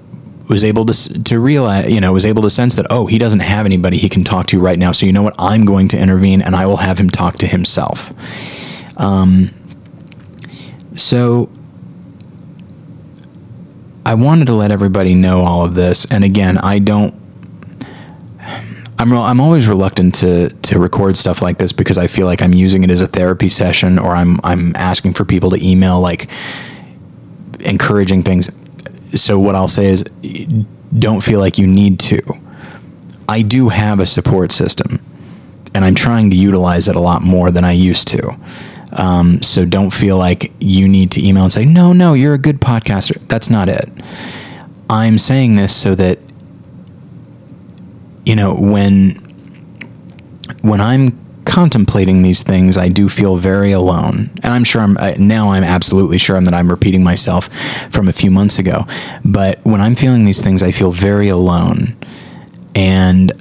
was 0.49 0.65
able 0.65 0.87
to 0.87 1.23
to 1.25 1.39
realize, 1.41 1.91
you 1.93 2.01
know, 2.01 2.13
was 2.13 2.27
able 2.27 2.43
to 2.43 2.51
sense 2.51 2.77
that 2.77 2.87
oh, 2.91 3.07
he 3.07 3.19
doesn't 3.19 3.41
have 3.41 3.67
anybody 3.67 3.97
he 3.97 4.09
can 4.09 4.25
talk 4.25 4.47
to 4.49 4.61
right 4.61 4.79
now. 4.79 4.93
So 4.93 5.07
you 5.07 5.13
know 5.13 5.23
what? 5.23 5.35
I'm 5.39 5.65
going 5.65 5.89
to 5.89 6.01
intervene, 6.01 6.43
and 6.43 6.55
I 6.55 6.67
will 6.67 6.77
have 6.79 6.99
him 6.99 7.11
talk 7.11 7.37
to 7.37 7.47
himself. 7.47 8.13
Um. 8.97 9.51
So 10.95 11.51
I 14.07 14.15
wanted 14.15 14.47
to 14.47 14.55
let 14.55 14.71
everybody 14.71 15.15
know 15.15 15.41
all 15.41 15.65
of 15.65 15.75
this, 15.75 16.07
and 16.11 16.23
again, 16.23 16.59
I 16.59 16.79
don't. 16.79 17.13
I'm 18.99 19.13
re- 19.13 19.19
I'm 19.19 19.41
always 19.41 19.67
reluctant 19.67 20.15
to 20.17 20.51
to 20.51 20.79
record 20.79 21.17
stuff 21.17 21.43
like 21.43 21.59
this 21.59 21.73
because 21.73 21.99
I 21.99 22.07
feel 22.07 22.27
like 22.27 22.41
I'm 22.41 22.55
using 22.55 22.85
it 22.85 22.91
as 22.91 23.01
a 23.01 23.09
therapy 23.09 23.49
session, 23.49 23.99
or 23.99 24.15
I'm 24.15 24.41
I'm 24.45 24.73
asking 24.77 25.15
for 25.15 25.25
people 25.25 25.51
to 25.51 25.65
email 25.65 26.01
like 26.01 26.29
encouraging 27.61 28.23
things. 28.23 28.49
So 29.17 29.39
what 29.39 29.55
I'll 29.55 29.69
say 29.69 29.87
is 29.87 30.03
don't 30.99 31.23
feel 31.23 31.41
like 31.41 31.59
you 31.59 31.67
need 31.67 31.99
to. 32.01 32.23
I 33.29 33.43
do 33.43 33.69
have 33.69 34.01
a 34.01 34.07
support 34.07 34.53
system 34.53 35.01
and 35.75 35.85
I'm 35.85 35.95
trying 35.95 36.31
to 36.31 36.37
utilize 36.37 36.89
it 36.89 36.97
a 36.97 37.01
lot 37.01 37.23
more 37.23 37.51
than 37.51 37.65
I 37.65 37.73
used 37.73 38.09
to. 38.09 38.39
Um, 38.93 39.43
so 39.43 39.67
don't 39.67 39.91
feel 39.91 40.17
like 40.17 40.53
you 40.59 40.89
need 40.89 41.11
to 41.13 41.27
email 41.27 41.45
and 41.45 41.53
say, 41.53 41.65
no, 41.65 41.93
no, 41.93 42.15
you're 42.15 42.35
a 42.35 42.39
good 42.39 42.61
podcaster. 42.61 43.21
That's 43.29 43.51
not 43.51 43.69
it. 43.69 43.91
I'm 44.89 45.19
saying 45.19 45.57
this 45.57 45.75
so 45.77 45.95
that, 45.97 46.19
you 48.25 48.37
know, 48.37 48.55
when, 48.55 49.17
when 50.63 50.81
I'm 50.81 51.26
contemplating 51.47 52.23
these 52.23 52.43
things, 52.43 52.77
I 52.77 52.89
do 52.89 53.09
feel 53.09 53.37
very 53.37 53.73
alone. 53.73 54.31
And 54.43 54.53
I'm 54.53 54.65
sure 54.65 54.83
I'm 54.83 54.97
now 55.19 55.51
I'm 55.51 55.65
absolutely 55.65 56.19
sure 56.19 56.39
that 56.41 56.53
I'm 56.53 56.69
repeating 56.69 57.03
myself 57.03 57.49
from 57.91 58.09
a 58.09 58.13
few 58.13 58.31
months 58.31 58.59
ago. 58.59 58.85
But 59.25 59.61
when 59.63 59.81
I'm 59.81 59.95
feeling 59.95 60.25
these 60.25 60.43
things, 60.43 60.63
I 60.63 60.73
feel 60.73 60.91
very 60.91 61.29
alone. 61.29 61.97
And 62.75 63.33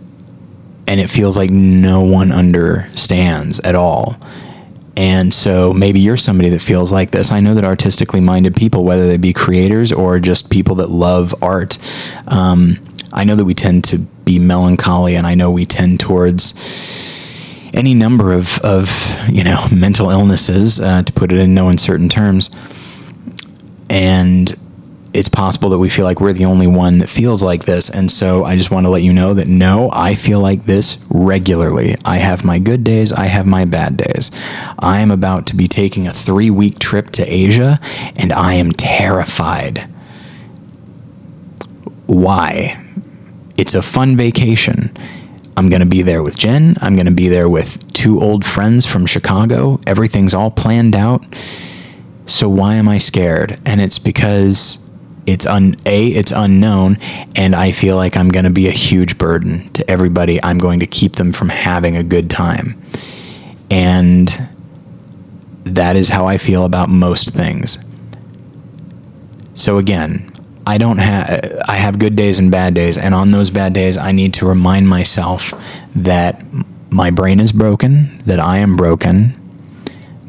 and 0.88 1.00
it 1.00 1.10
feels 1.10 1.36
like 1.36 1.50
no 1.50 2.02
one 2.02 2.32
understands 2.32 3.60
at 3.62 3.76
all. 3.76 4.18
And 4.98 5.34
so 5.34 5.74
maybe 5.74 6.00
you're 6.00 6.16
somebody 6.16 6.50
that 6.50 6.62
feels 6.62 6.92
like 6.92 7.12
this. 7.12 7.32
I 7.32 7.42
know 7.42 7.56
that 7.56 7.66
artistically 7.66 8.22
minded 8.22 8.56
people, 8.56 8.86
whether 8.86 9.08
they 9.08 9.18
be 9.18 9.34
creators 9.34 9.92
or 9.92 10.20
just 10.20 10.50
people 10.50 10.76
that 10.76 10.90
love 10.90 11.36
art, 11.42 11.78
um, 12.28 12.78
I 13.12 13.24
know 13.24 13.36
that 13.36 13.46
we 13.46 13.54
tend 13.54 13.84
to 13.86 14.00
be 14.00 14.40
melancholy 14.40 15.16
and 15.16 15.28
I 15.28 15.36
know 15.36 15.52
we 15.52 15.66
tend 15.66 16.00
towards 16.00 16.54
any 17.76 17.94
number 17.94 18.32
of, 18.34 18.58
of 18.60 18.90
you 19.30 19.44
know 19.44 19.66
mental 19.76 20.10
illnesses, 20.10 20.80
uh, 20.80 21.04
to 21.04 21.14
put 21.14 21.32
it 21.32 21.40
in 21.40 21.54
no 21.54 21.70
uncertain 21.70 22.10
terms, 22.10 22.50
and 23.90 24.56
it's 25.16 25.30
possible 25.30 25.70
that 25.70 25.78
we 25.78 25.88
feel 25.88 26.04
like 26.04 26.20
we're 26.20 26.34
the 26.34 26.44
only 26.44 26.68
one 26.68 26.98
that 26.98 27.10
feels 27.10 27.42
like 27.42 27.64
this. 27.64 27.90
And 27.90 28.12
so 28.12 28.44
I 28.44 28.58
just 28.58 28.70
want 28.70 28.86
to 28.86 28.90
let 28.90 29.02
you 29.02 29.14
know 29.14 29.34
that 29.34 29.48
no, 29.48 29.90
I 29.94 30.14
feel 30.14 30.42
like 30.42 30.64
this 30.64 30.98
regularly. 31.10 31.96
I 32.04 32.18
have 32.18 32.44
my 32.44 32.60
good 32.60 32.84
days, 32.84 33.14
I 33.14 33.28
have 33.28 33.46
my 33.46 33.64
bad 33.64 33.96
days. 33.96 34.30
I 34.78 35.00
am 35.00 35.12
about 35.12 35.48
to 35.48 35.56
be 35.56 35.70
taking 35.70 36.06
a 36.06 36.14
three 36.14 36.50
week 36.50 36.80
trip 36.80 37.12
to 37.12 37.24
Asia, 37.24 37.80
and 38.18 38.34
I 38.34 38.56
am 38.56 38.74
terrified. 38.74 39.88
Why? 42.08 42.84
It's 43.58 43.74
a 43.74 43.82
fun 43.82 44.18
vacation. 44.18 44.96
I'm 45.58 45.70
going 45.70 45.82
to 45.82 45.88
be 45.88 46.02
there 46.02 46.22
with 46.22 46.38
Jen. 46.38 46.76
I'm 46.82 46.96
going 46.96 47.06
to 47.06 47.14
be 47.14 47.30
there 47.30 47.48
with 47.48 47.94
two 47.94 48.20
old 48.20 48.46
friends 48.46 48.86
from 48.86 49.06
Chicago. 49.06 49.80
Everything's 49.88 50.34
all 50.34 50.52
planned 50.52 50.96
out. 50.96 51.24
So 52.26 52.50
why 52.50 52.76
am 52.76 52.90
I 52.90 52.98
scared? 52.98 53.60
And 53.66 53.80
it's 53.80 54.00
because 54.00 54.80
it's 55.28 55.46
un 55.46 55.76
a 55.86 56.08
it's 56.10 56.32
unknown 56.32 56.98
and 57.36 57.56
I 57.56 57.72
feel 57.72 57.96
like 57.96 58.16
I'm 58.16 58.30
going 58.30 58.46
to 58.46 58.52
be 58.52 58.68
a 58.68 58.72
huge 58.72 59.18
burden 59.18 59.70
to 59.70 59.90
everybody. 59.90 60.44
I'm 60.44 60.58
going 60.58 60.82
to 60.82 60.88
keep 60.88 61.14
them 61.14 61.32
from 61.32 61.50
having 61.50 61.96
a 61.96 62.04
good 62.04 62.30
time. 62.30 62.82
And 63.72 64.50
that 65.64 65.96
is 65.96 66.10
how 66.10 66.28
I 66.28 66.38
feel 66.38 66.66
about 66.66 66.90
most 66.90 67.30
things. 67.30 67.80
So 69.56 69.78
again, 69.78 70.32
I 70.68 70.78
don't 70.78 70.98
have 70.98 71.62
I 71.68 71.76
have 71.76 72.00
good 72.00 72.16
days 72.16 72.40
and 72.40 72.50
bad 72.50 72.74
days 72.74 72.98
and 72.98 73.14
on 73.14 73.32
those 73.32 73.50
bad 73.50 73.74
days 73.74 73.98
I 73.98 74.12
need 74.12 74.34
to 74.36 74.48
remind 74.48 74.90
myself 74.90 75.54
that 75.96 76.44
my 76.90 77.12
brain 77.12 77.40
is 77.40 77.52
broken, 77.52 78.22
that 78.26 78.40
I 78.40 78.58
am 78.58 78.78
broken, 78.78 79.40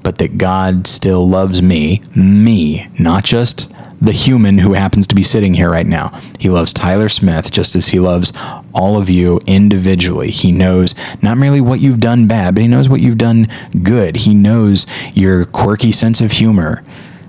but 0.02 0.18
that 0.18 0.36
God 0.36 0.86
still 0.86 1.28
loves 1.28 1.62
me, 1.62 2.02
me, 2.14 2.88
not 2.98 3.24
just 3.24 3.72
the 4.00 4.12
human 4.12 4.58
who 4.58 4.74
happens 4.74 5.06
to 5.06 5.14
be 5.14 5.22
sitting 5.22 5.54
here 5.54 5.70
right 5.70 5.86
now. 5.86 6.08
He 6.38 6.50
loves 6.50 6.72
Tyler 6.72 7.08
Smith 7.08 7.50
just 7.50 7.74
as 7.74 7.86
he 7.86 7.98
loves 7.98 8.32
all 8.74 8.98
of 8.98 9.08
you 9.08 9.40
individually. 9.46 10.30
He 10.30 10.52
knows 10.52 10.94
not 11.22 11.38
merely 11.38 11.60
what 11.60 11.80
you've 11.80 12.00
done 12.00 12.26
bad, 12.26 12.54
but 12.54 12.62
he 12.62 12.68
knows 12.68 12.88
what 12.88 13.00
you've 13.00 13.18
done 13.18 13.48
good. 13.82 14.16
He 14.16 14.34
knows 14.34 14.86
your 15.14 15.44
quirky 15.46 15.92
sense 15.92 16.20
of 16.20 16.32
humor 16.32 16.84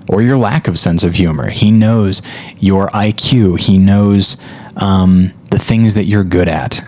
or 0.10 0.22
your 0.22 0.38
lack 0.38 0.67
of 0.67 0.80
sense 0.80 1.04
of 1.04 1.15
humor. 1.15 1.50
He 1.50 1.72
knows 1.72 2.22
your 2.60 2.88
IQ. 2.89 3.60
He 3.60 3.78
knows 3.78 4.38
um, 4.78 5.34
the 5.52 5.60
things 5.60 5.93
that 5.96 6.06
you're 6.06 6.24
good 6.24 6.48
at. 6.48 6.82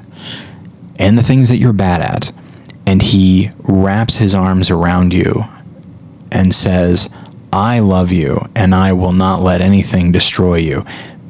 and 0.98 1.18
the 1.18 1.24
things 1.24 1.50
that 1.50 1.58
you're 1.58 1.74
bad 1.74 2.02
at. 2.02 2.32
And 2.86 3.02
he 3.02 3.52
wraps 3.60 4.18
his 4.18 4.36
arms 4.36 4.70
around 4.70 5.14
you 5.14 5.46
and 6.32 6.54
says, 6.54 7.10
I 7.54 7.80
love 7.80 8.12
you 8.12 8.40
and 8.56 8.76
I 8.76 8.94
will 8.94 9.14
not 9.14 9.42
let 9.42 9.62
anything 9.62 10.12
destroy 10.12 10.56
you, 10.58 10.86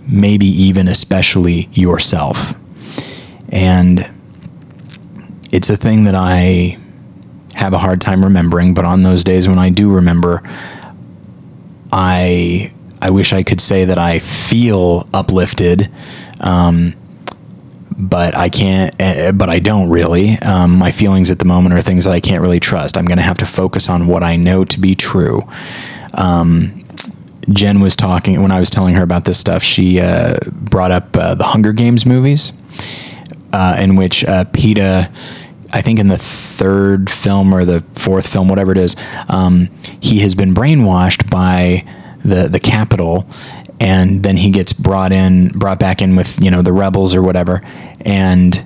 maybe 0.07 0.45
even 0.47 0.87
especially 0.87 1.69
yourself. 1.73 2.55
And 3.51 4.09
it's 5.51 5.69
a 5.69 5.77
thing 5.77 6.05
that 6.05 6.15
I 6.15 6.77
have 7.55 7.73
a 7.73 7.77
hard 7.77 8.01
time 8.01 8.23
remembering, 8.23 8.73
but 8.73 8.85
on 8.85 9.03
those 9.03 9.23
days 9.23 9.47
when 9.47 9.59
I 9.59 9.69
do 9.69 9.91
remember, 9.91 10.41
I 11.91 12.71
I 13.01 13.09
wish 13.11 13.33
I 13.33 13.43
could 13.43 13.61
say 13.61 13.85
that 13.85 13.97
I 13.97 14.19
feel 14.19 15.07
uplifted, 15.13 15.89
um, 16.41 16.93
but 17.97 18.35
I 18.35 18.49
can't. 18.49 18.93
Uh, 18.99 19.31
but 19.31 19.49
I 19.49 19.59
don't 19.59 19.89
really. 19.89 20.37
Um, 20.39 20.77
my 20.77 20.91
feelings 20.91 21.31
at 21.31 21.39
the 21.39 21.45
moment 21.45 21.75
are 21.75 21.81
things 21.81 22.05
that 22.05 22.13
I 22.13 22.19
can't 22.19 22.41
really 22.41 22.59
trust. 22.59 22.97
I'm 22.97 23.05
going 23.05 23.17
to 23.17 23.23
have 23.23 23.37
to 23.37 23.45
focus 23.45 23.89
on 23.89 24.07
what 24.07 24.23
I 24.23 24.35
know 24.35 24.65
to 24.65 24.79
be 24.79 24.95
true. 24.95 25.41
Um, 26.13 26.83
Jen 27.51 27.79
was 27.79 27.95
talking 27.95 28.41
when 28.41 28.51
I 28.51 28.59
was 28.59 28.69
telling 28.69 28.95
her 28.95 29.03
about 29.03 29.25
this 29.25 29.39
stuff. 29.39 29.63
She 29.63 29.99
uh, 29.99 30.37
brought 30.51 30.91
up 30.91 31.15
uh, 31.15 31.35
the 31.35 31.45
Hunger 31.45 31.73
Games 31.73 32.05
movies, 32.05 32.53
uh, 33.53 33.77
in 33.79 33.95
which 33.95 34.23
uh, 34.23 34.45
Peeta 34.45 35.11
I 35.71 35.81
think 35.81 35.99
in 35.99 36.07
the 36.07 36.17
third 36.17 37.09
film 37.09 37.53
or 37.53 37.65
the 37.65 37.81
fourth 37.93 38.27
film, 38.27 38.47
whatever 38.47 38.71
it 38.71 38.77
is, 38.77 38.95
um, 39.29 39.69
he 40.01 40.19
has 40.19 40.35
been 40.35 40.53
brainwashed 40.53 41.29
by 41.29 41.85
the 42.23 42.47
the 42.47 42.59
Capitol, 42.59 43.27
and 43.79 44.23
then 44.23 44.37
he 44.37 44.49
gets 44.49 44.73
brought 44.73 45.11
in, 45.11 45.49
brought 45.49 45.79
back 45.79 46.01
in 46.01 46.15
with 46.15 46.41
you 46.41 46.51
know 46.51 46.61
the 46.61 46.73
rebels 46.73 47.15
or 47.15 47.21
whatever, 47.21 47.61
and 48.01 48.63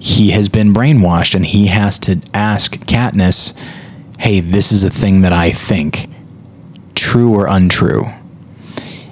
he 0.00 0.30
has 0.30 0.48
been 0.48 0.72
brainwashed, 0.72 1.34
and 1.34 1.44
he 1.44 1.66
has 1.66 1.98
to 2.00 2.20
ask 2.32 2.76
Katniss, 2.86 3.52
"Hey, 4.18 4.40
this 4.40 4.72
is 4.72 4.82
a 4.82 4.90
thing 4.90 5.20
that 5.20 5.32
I 5.32 5.50
think, 5.50 6.08
true 6.94 7.34
or 7.34 7.46
untrue?" 7.46 8.06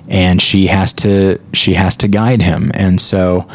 And 0.09 0.41
she 0.41 0.69
has 0.69 0.95
to 0.95 1.39
she 1.53 1.75
has 1.75 1.95
to 1.97 2.09
guide 2.09 2.41
him, 2.41 2.71
and 2.75 3.01
so 3.01 3.47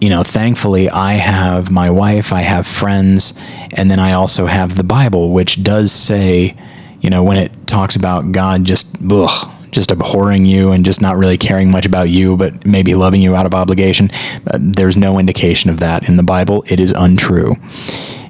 you 0.00 0.08
know, 0.08 0.22
thankfully, 0.22 0.88
I 0.88 1.14
have 1.14 1.70
my 1.70 1.90
wife, 1.90 2.32
I 2.32 2.40
have 2.40 2.66
friends, 2.66 3.34
and 3.74 3.90
then 3.90 3.98
I 3.98 4.12
also 4.12 4.46
have 4.46 4.76
the 4.76 4.84
Bible, 4.84 5.30
which 5.30 5.62
does 5.62 5.92
say, 5.92 6.54
you 7.00 7.10
know, 7.10 7.22
when 7.22 7.36
it 7.36 7.66
talks 7.66 7.96
about 7.96 8.32
God 8.32 8.64
just, 8.64 8.96
ugh, 9.10 9.50
just 9.70 9.90
abhorring 9.90 10.46
you 10.46 10.72
and 10.72 10.84
just 10.84 11.00
not 11.00 11.16
really 11.16 11.36
caring 11.36 11.70
much 11.70 11.86
about 11.86 12.08
you, 12.08 12.36
but 12.36 12.66
maybe 12.66 12.94
loving 12.94 13.20
you 13.20 13.36
out 13.36 13.46
of 13.46 13.54
obligation. 13.54 14.10
Uh, 14.46 14.58
there's 14.58 14.96
no 14.96 15.18
indication 15.18 15.70
of 15.70 15.80
that 15.80 16.08
in 16.08 16.16
the 16.16 16.22
Bible. 16.22 16.64
It 16.68 16.80
is 16.80 16.92
untrue. 16.92 17.54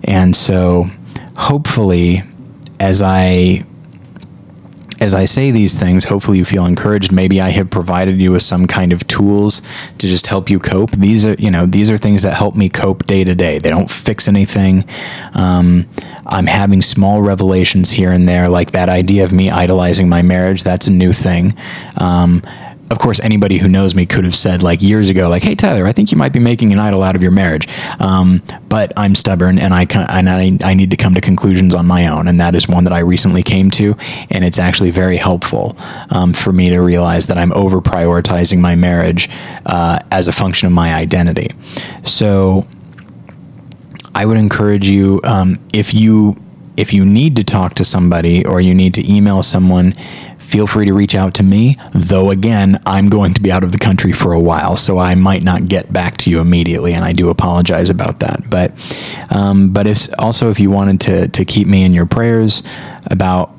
And 0.04 0.34
so, 0.34 0.90
hopefully, 1.36 2.22
as 2.78 3.00
I 3.00 3.64
as 5.00 5.14
I 5.14 5.24
say 5.24 5.50
these 5.50 5.74
things, 5.74 6.04
hopefully 6.04 6.36
you 6.38 6.44
feel 6.44 6.66
encouraged. 6.66 7.10
Maybe 7.10 7.40
I 7.40 7.48
have 7.50 7.70
provided 7.70 8.20
you 8.20 8.32
with 8.32 8.42
some 8.42 8.66
kind 8.66 8.92
of 8.92 9.06
tools 9.06 9.62
to 9.96 10.06
just 10.06 10.26
help 10.26 10.50
you 10.50 10.58
cope. 10.58 10.90
These 10.92 11.24
are, 11.24 11.34
you 11.34 11.50
know, 11.50 11.64
these 11.64 11.90
are 11.90 11.96
things 11.96 12.22
that 12.22 12.34
help 12.34 12.54
me 12.54 12.68
cope 12.68 13.06
day 13.06 13.24
to 13.24 13.34
day. 13.34 13.58
They 13.58 13.70
don't 13.70 13.90
fix 13.90 14.28
anything. 14.28 14.84
Um, 15.34 15.88
I'm 16.26 16.46
having 16.46 16.82
small 16.82 17.22
revelations 17.22 17.90
here 17.90 18.12
and 18.12 18.28
there, 18.28 18.48
like 18.48 18.72
that 18.72 18.90
idea 18.90 19.24
of 19.24 19.32
me 19.32 19.50
idolizing 19.50 20.08
my 20.08 20.20
marriage. 20.20 20.62
That's 20.62 20.86
a 20.86 20.92
new 20.92 21.14
thing. 21.14 21.56
Um, 21.96 22.42
of 22.90 22.98
course, 22.98 23.20
anybody 23.20 23.58
who 23.58 23.68
knows 23.68 23.94
me 23.94 24.04
could 24.04 24.24
have 24.24 24.34
said 24.34 24.62
like 24.62 24.82
years 24.82 25.08
ago, 25.08 25.28
like, 25.28 25.42
"Hey, 25.42 25.54
Tyler, 25.54 25.86
I 25.86 25.92
think 25.92 26.10
you 26.10 26.18
might 26.18 26.32
be 26.32 26.40
making 26.40 26.72
an 26.72 26.78
idol 26.80 27.02
out 27.02 27.14
of 27.14 27.22
your 27.22 27.30
marriage." 27.30 27.68
Um, 28.00 28.42
but 28.68 28.92
I'm 28.96 29.14
stubborn, 29.14 29.58
and 29.58 29.72
I 29.72 29.86
and 30.10 30.28
I, 30.28 30.58
I 30.64 30.74
need 30.74 30.90
to 30.90 30.96
come 30.96 31.14
to 31.14 31.20
conclusions 31.20 31.74
on 31.74 31.86
my 31.86 32.08
own, 32.08 32.26
and 32.26 32.40
that 32.40 32.54
is 32.54 32.68
one 32.68 32.84
that 32.84 32.92
I 32.92 32.98
recently 32.98 33.44
came 33.44 33.70
to, 33.72 33.96
and 34.30 34.44
it's 34.44 34.58
actually 34.58 34.90
very 34.90 35.16
helpful 35.16 35.76
um, 36.10 36.32
for 36.32 36.52
me 36.52 36.70
to 36.70 36.80
realize 36.80 37.28
that 37.28 37.38
I'm 37.38 37.52
over 37.52 37.80
prioritizing 37.80 38.60
my 38.60 38.74
marriage 38.74 39.30
uh, 39.66 40.00
as 40.10 40.26
a 40.26 40.32
function 40.32 40.66
of 40.66 40.72
my 40.72 40.92
identity. 40.94 41.54
So, 42.04 42.66
I 44.16 44.26
would 44.26 44.36
encourage 44.36 44.88
you 44.88 45.20
um, 45.22 45.58
if 45.72 45.94
you 45.94 46.36
if 46.76 46.94
you 46.94 47.04
need 47.04 47.36
to 47.36 47.44
talk 47.44 47.74
to 47.74 47.84
somebody 47.84 48.44
or 48.46 48.60
you 48.60 48.74
need 48.74 48.94
to 48.94 49.12
email 49.12 49.42
someone 49.42 49.94
feel 50.50 50.66
free 50.66 50.84
to 50.86 50.92
reach 50.92 51.14
out 51.14 51.34
to 51.34 51.42
me. 51.44 51.76
Though, 51.92 52.30
again, 52.30 52.80
I'm 52.84 53.08
going 53.08 53.34
to 53.34 53.40
be 53.40 53.52
out 53.52 53.62
of 53.62 53.70
the 53.70 53.78
country 53.78 54.12
for 54.12 54.32
a 54.32 54.40
while, 54.40 54.76
so 54.76 54.98
I 54.98 55.14
might 55.14 55.44
not 55.44 55.68
get 55.68 55.92
back 55.92 56.16
to 56.18 56.30
you 56.30 56.40
immediately, 56.40 56.92
and 56.92 57.04
I 57.04 57.12
do 57.12 57.30
apologize 57.30 57.88
about 57.88 58.18
that. 58.20 58.50
But, 58.50 58.72
um, 59.30 59.70
but 59.70 59.86
if 59.86 60.08
also 60.18 60.50
if 60.50 60.58
you 60.58 60.70
wanted 60.70 61.00
to 61.02 61.28
to 61.28 61.44
keep 61.44 61.68
me 61.68 61.84
in 61.84 61.94
your 61.94 62.06
prayers 62.06 62.62
about 63.06 63.52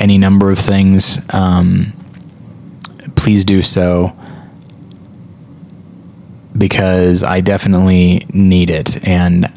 any 0.00 0.16
number 0.16 0.50
of 0.50 0.58
things, 0.58 1.18
um, 1.34 1.92
please 3.14 3.44
do 3.44 3.60
so 3.60 4.16
because 6.56 7.22
I 7.22 7.42
definitely 7.42 8.26
need 8.32 8.70
it, 8.70 9.06
and 9.06 9.52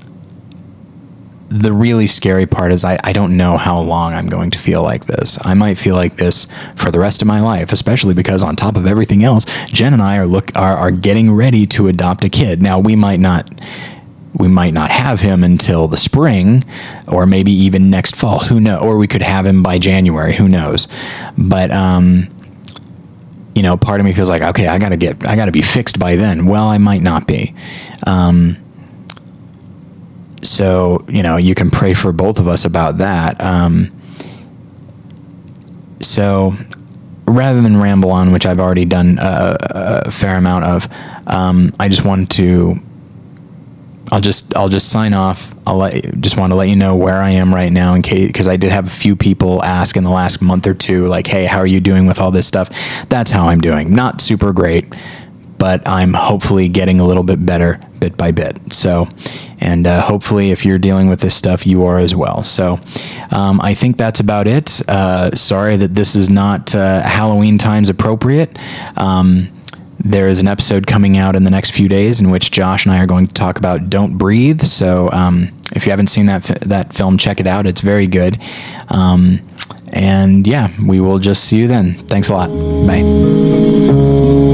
the 1.50 1.74
really 1.74 2.06
scary 2.08 2.46
part 2.46 2.72
is 2.72 2.86
I, 2.86 3.00
I 3.04 3.12
don't 3.12 3.36
know 3.36 3.58
how 3.58 3.80
long 3.80 4.14
I'm 4.14 4.28
going 4.28 4.52
to 4.52 4.60
feel 4.60 4.84
like 4.84 5.06
this. 5.06 5.38
I 5.42 5.56
might 5.56 5.78
feel 5.78 5.96
like 5.96 6.16
this 6.16 6.48
for 6.76 6.92
the 6.92 7.00
rest 7.00 7.22
of 7.22 7.28
my 7.28 7.42
life, 7.42 7.72
especially 7.72 8.14
because 8.14 8.44
on 8.44 8.56
top 8.56 8.76
of 8.76 8.86
everything 8.86 9.24
else, 9.24 9.46
Jen 9.68 9.94
and 9.94 10.02
I 10.02 10.18
are 10.18 10.28
look 10.28 10.56
are, 10.56 10.78
are 10.78 10.92
getting 10.92 11.32
ready 11.32 11.66
to 11.68 11.88
adopt 11.88 12.24
a 12.24 12.30
kid. 12.30 12.62
Now 12.62 12.80
we 12.80 12.96
might 12.96 13.20
not 13.20 13.50
we 14.36 14.48
might 14.48 14.74
not 14.74 14.92
have 14.92 15.22
him 15.22 15.44
until 15.44 15.88
the 15.88 15.98
spring 15.98 16.64
or 17.08 17.26
maybe 17.26 17.52
even 17.52 17.90
next 17.90 18.16
fall. 18.16 18.40
Who 18.40 18.60
knows? 18.60 18.82
Or 18.82 18.98
we 18.98 19.08
could 19.08 19.24
have 19.24 19.46
him 19.46 19.64
by 19.64 19.80
January. 19.80 20.34
Who 20.34 20.48
knows? 20.48 20.88
But 21.36 21.72
um, 21.72 22.30
you 23.56 23.64
know, 23.64 23.76
part 23.76 24.00
of 24.00 24.06
me 24.06 24.14
feels 24.14 24.30
like 24.30 24.44
okay, 24.44 24.68
I 24.68 24.78
gotta 24.78 24.98
get 24.98 25.28
I 25.28 25.36
gotta 25.36 25.52
be 25.52 25.64
fixed 25.64 25.98
by 25.98 26.16
then. 26.16 26.46
Well, 26.46 26.66
I 26.66 26.78
might 26.78 27.02
not 27.02 27.28
be. 27.28 27.56
Um, 28.06 28.58
so 30.42 31.06
you 31.08 31.24
know 31.24 31.38
you 31.38 31.56
can 31.56 31.70
pray 31.70 31.94
for 31.94 32.12
both 32.12 32.40
of 32.40 32.48
us 32.48 32.66
about 32.66 33.00
that. 33.00 33.42
Um, 33.42 33.92
so 36.00 36.54
rather 37.26 37.62
than 37.62 37.80
ramble 37.80 38.12
on, 38.12 38.32
which 38.32 38.46
I've 38.46 38.60
already 38.60 38.86
done 38.86 39.18
a, 39.20 39.58
a 39.60 40.12
fair 40.12 40.36
amount 40.36 40.66
of, 40.66 40.88
um, 41.28 41.74
I 41.80 41.88
just 41.90 42.06
want 42.06 42.32
to. 42.32 42.76
I'll 44.12 44.22
just 44.22 44.56
I'll 44.58 44.70
just 44.70 44.90
sign 44.90 45.14
off. 45.14 45.54
I'll 45.68 45.78
let 45.78 46.20
just 46.20 46.36
want 46.36 46.52
to 46.52 46.56
let 46.56 46.68
you 46.68 46.76
know 46.76 46.96
where 46.96 47.22
I 47.22 47.30
am 47.30 47.54
right 47.54 47.72
now 47.72 47.94
in 47.94 48.02
case 48.02 48.26
because 48.26 48.48
I 48.48 48.58
did 48.58 48.72
have 48.72 48.88
a 48.88 48.90
few 48.90 49.16
people 49.16 49.64
ask 49.64 49.96
in 49.96 50.04
the 50.04 50.10
last 50.10 50.42
month 50.42 50.66
or 50.66 50.74
two 50.74 51.06
like, 51.06 51.28
"Hey, 51.28 51.46
how 51.46 51.60
are 51.60 51.68
you 51.68 51.80
doing 51.80 52.08
with 52.08 52.20
all 52.20 52.32
this 52.32 52.48
stuff?" 52.48 52.70
That's 53.10 53.30
how 53.30 53.50
I'm 53.50 53.62
doing. 53.62 53.94
Not 53.94 54.20
super 54.20 54.52
great 54.52 54.92
but 55.60 55.88
I'm 55.88 56.14
hopefully 56.14 56.68
getting 56.70 57.00
a 57.00 57.06
little 57.06 57.24
bit 57.24 57.46
better 57.46 57.80
bit 58.00 58.18
by 58.18 58.32
bit. 58.32 58.58
So, 58.74 59.08
and 59.60 59.86
uh, 59.86 60.02
hopefully, 60.02 60.52
if 60.52 60.66
you're 60.66 60.80
dealing 60.80 61.10
with 61.10 61.20
this 61.20 61.36
stuff, 61.36 61.68
you 61.68 61.84
are 61.86 62.00
as 62.00 62.16
well. 62.16 62.44
So, 62.44 62.80
um, 63.32 63.62
I 63.62 63.74
think 63.74 63.98
that's 63.98 64.20
about 64.20 64.48
it. 64.48 64.82
Uh, 64.88 65.36
sorry 65.36 65.76
that 65.78 65.94
this 65.96 66.16
is 66.16 66.30
not 66.30 66.74
uh, 66.74 67.02
Halloween 67.02 67.58
times 67.58 67.90
appropriate. 67.90 68.58
Um, 68.98 69.52
there 70.00 70.30
is 70.30 70.40
an 70.40 70.48
episode 70.48 70.88
coming 70.88 71.18
out 71.18 71.36
in 71.36 71.44
the 71.44 71.52
next 71.52 71.72
few 71.72 71.90
days 71.90 72.22
in 72.22 72.32
which 72.32 72.52
Josh 72.52 72.86
and 72.86 72.94
I 72.94 73.04
are 73.04 73.08
going 73.08 73.28
to 73.28 73.34
talk 73.34 73.58
about 73.58 73.90
"Don't 73.90 74.18
Breathe." 74.18 74.62
So, 74.62 75.12
um, 75.12 75.50
if 75.76 75.86
you 75.86 75.92
haven't 75.92 76.08
seen 76.08 76.28
that 76.28 76.44
that 76.62 76.94
film, 76.94 77.18
check 77.18 77.40
it 77.40 77.48
out. 77.48 77.68
It's 77.68 77.82
very 77.82 78.08
good. 78.08 78.42
Um, 78.90 79.42
and 79.92 80.48
yeah, 80.48 80.70
we 80.86 81.00
will 81.02 81.20
just 81.20 81.44
see 81.46 81.58
you 81.58 81.68
then. 81.68 81.94
Thanks 81.94 82.30
a 82.30 82.34
lot. 82.34 82.50
Bye. 82.88 84.48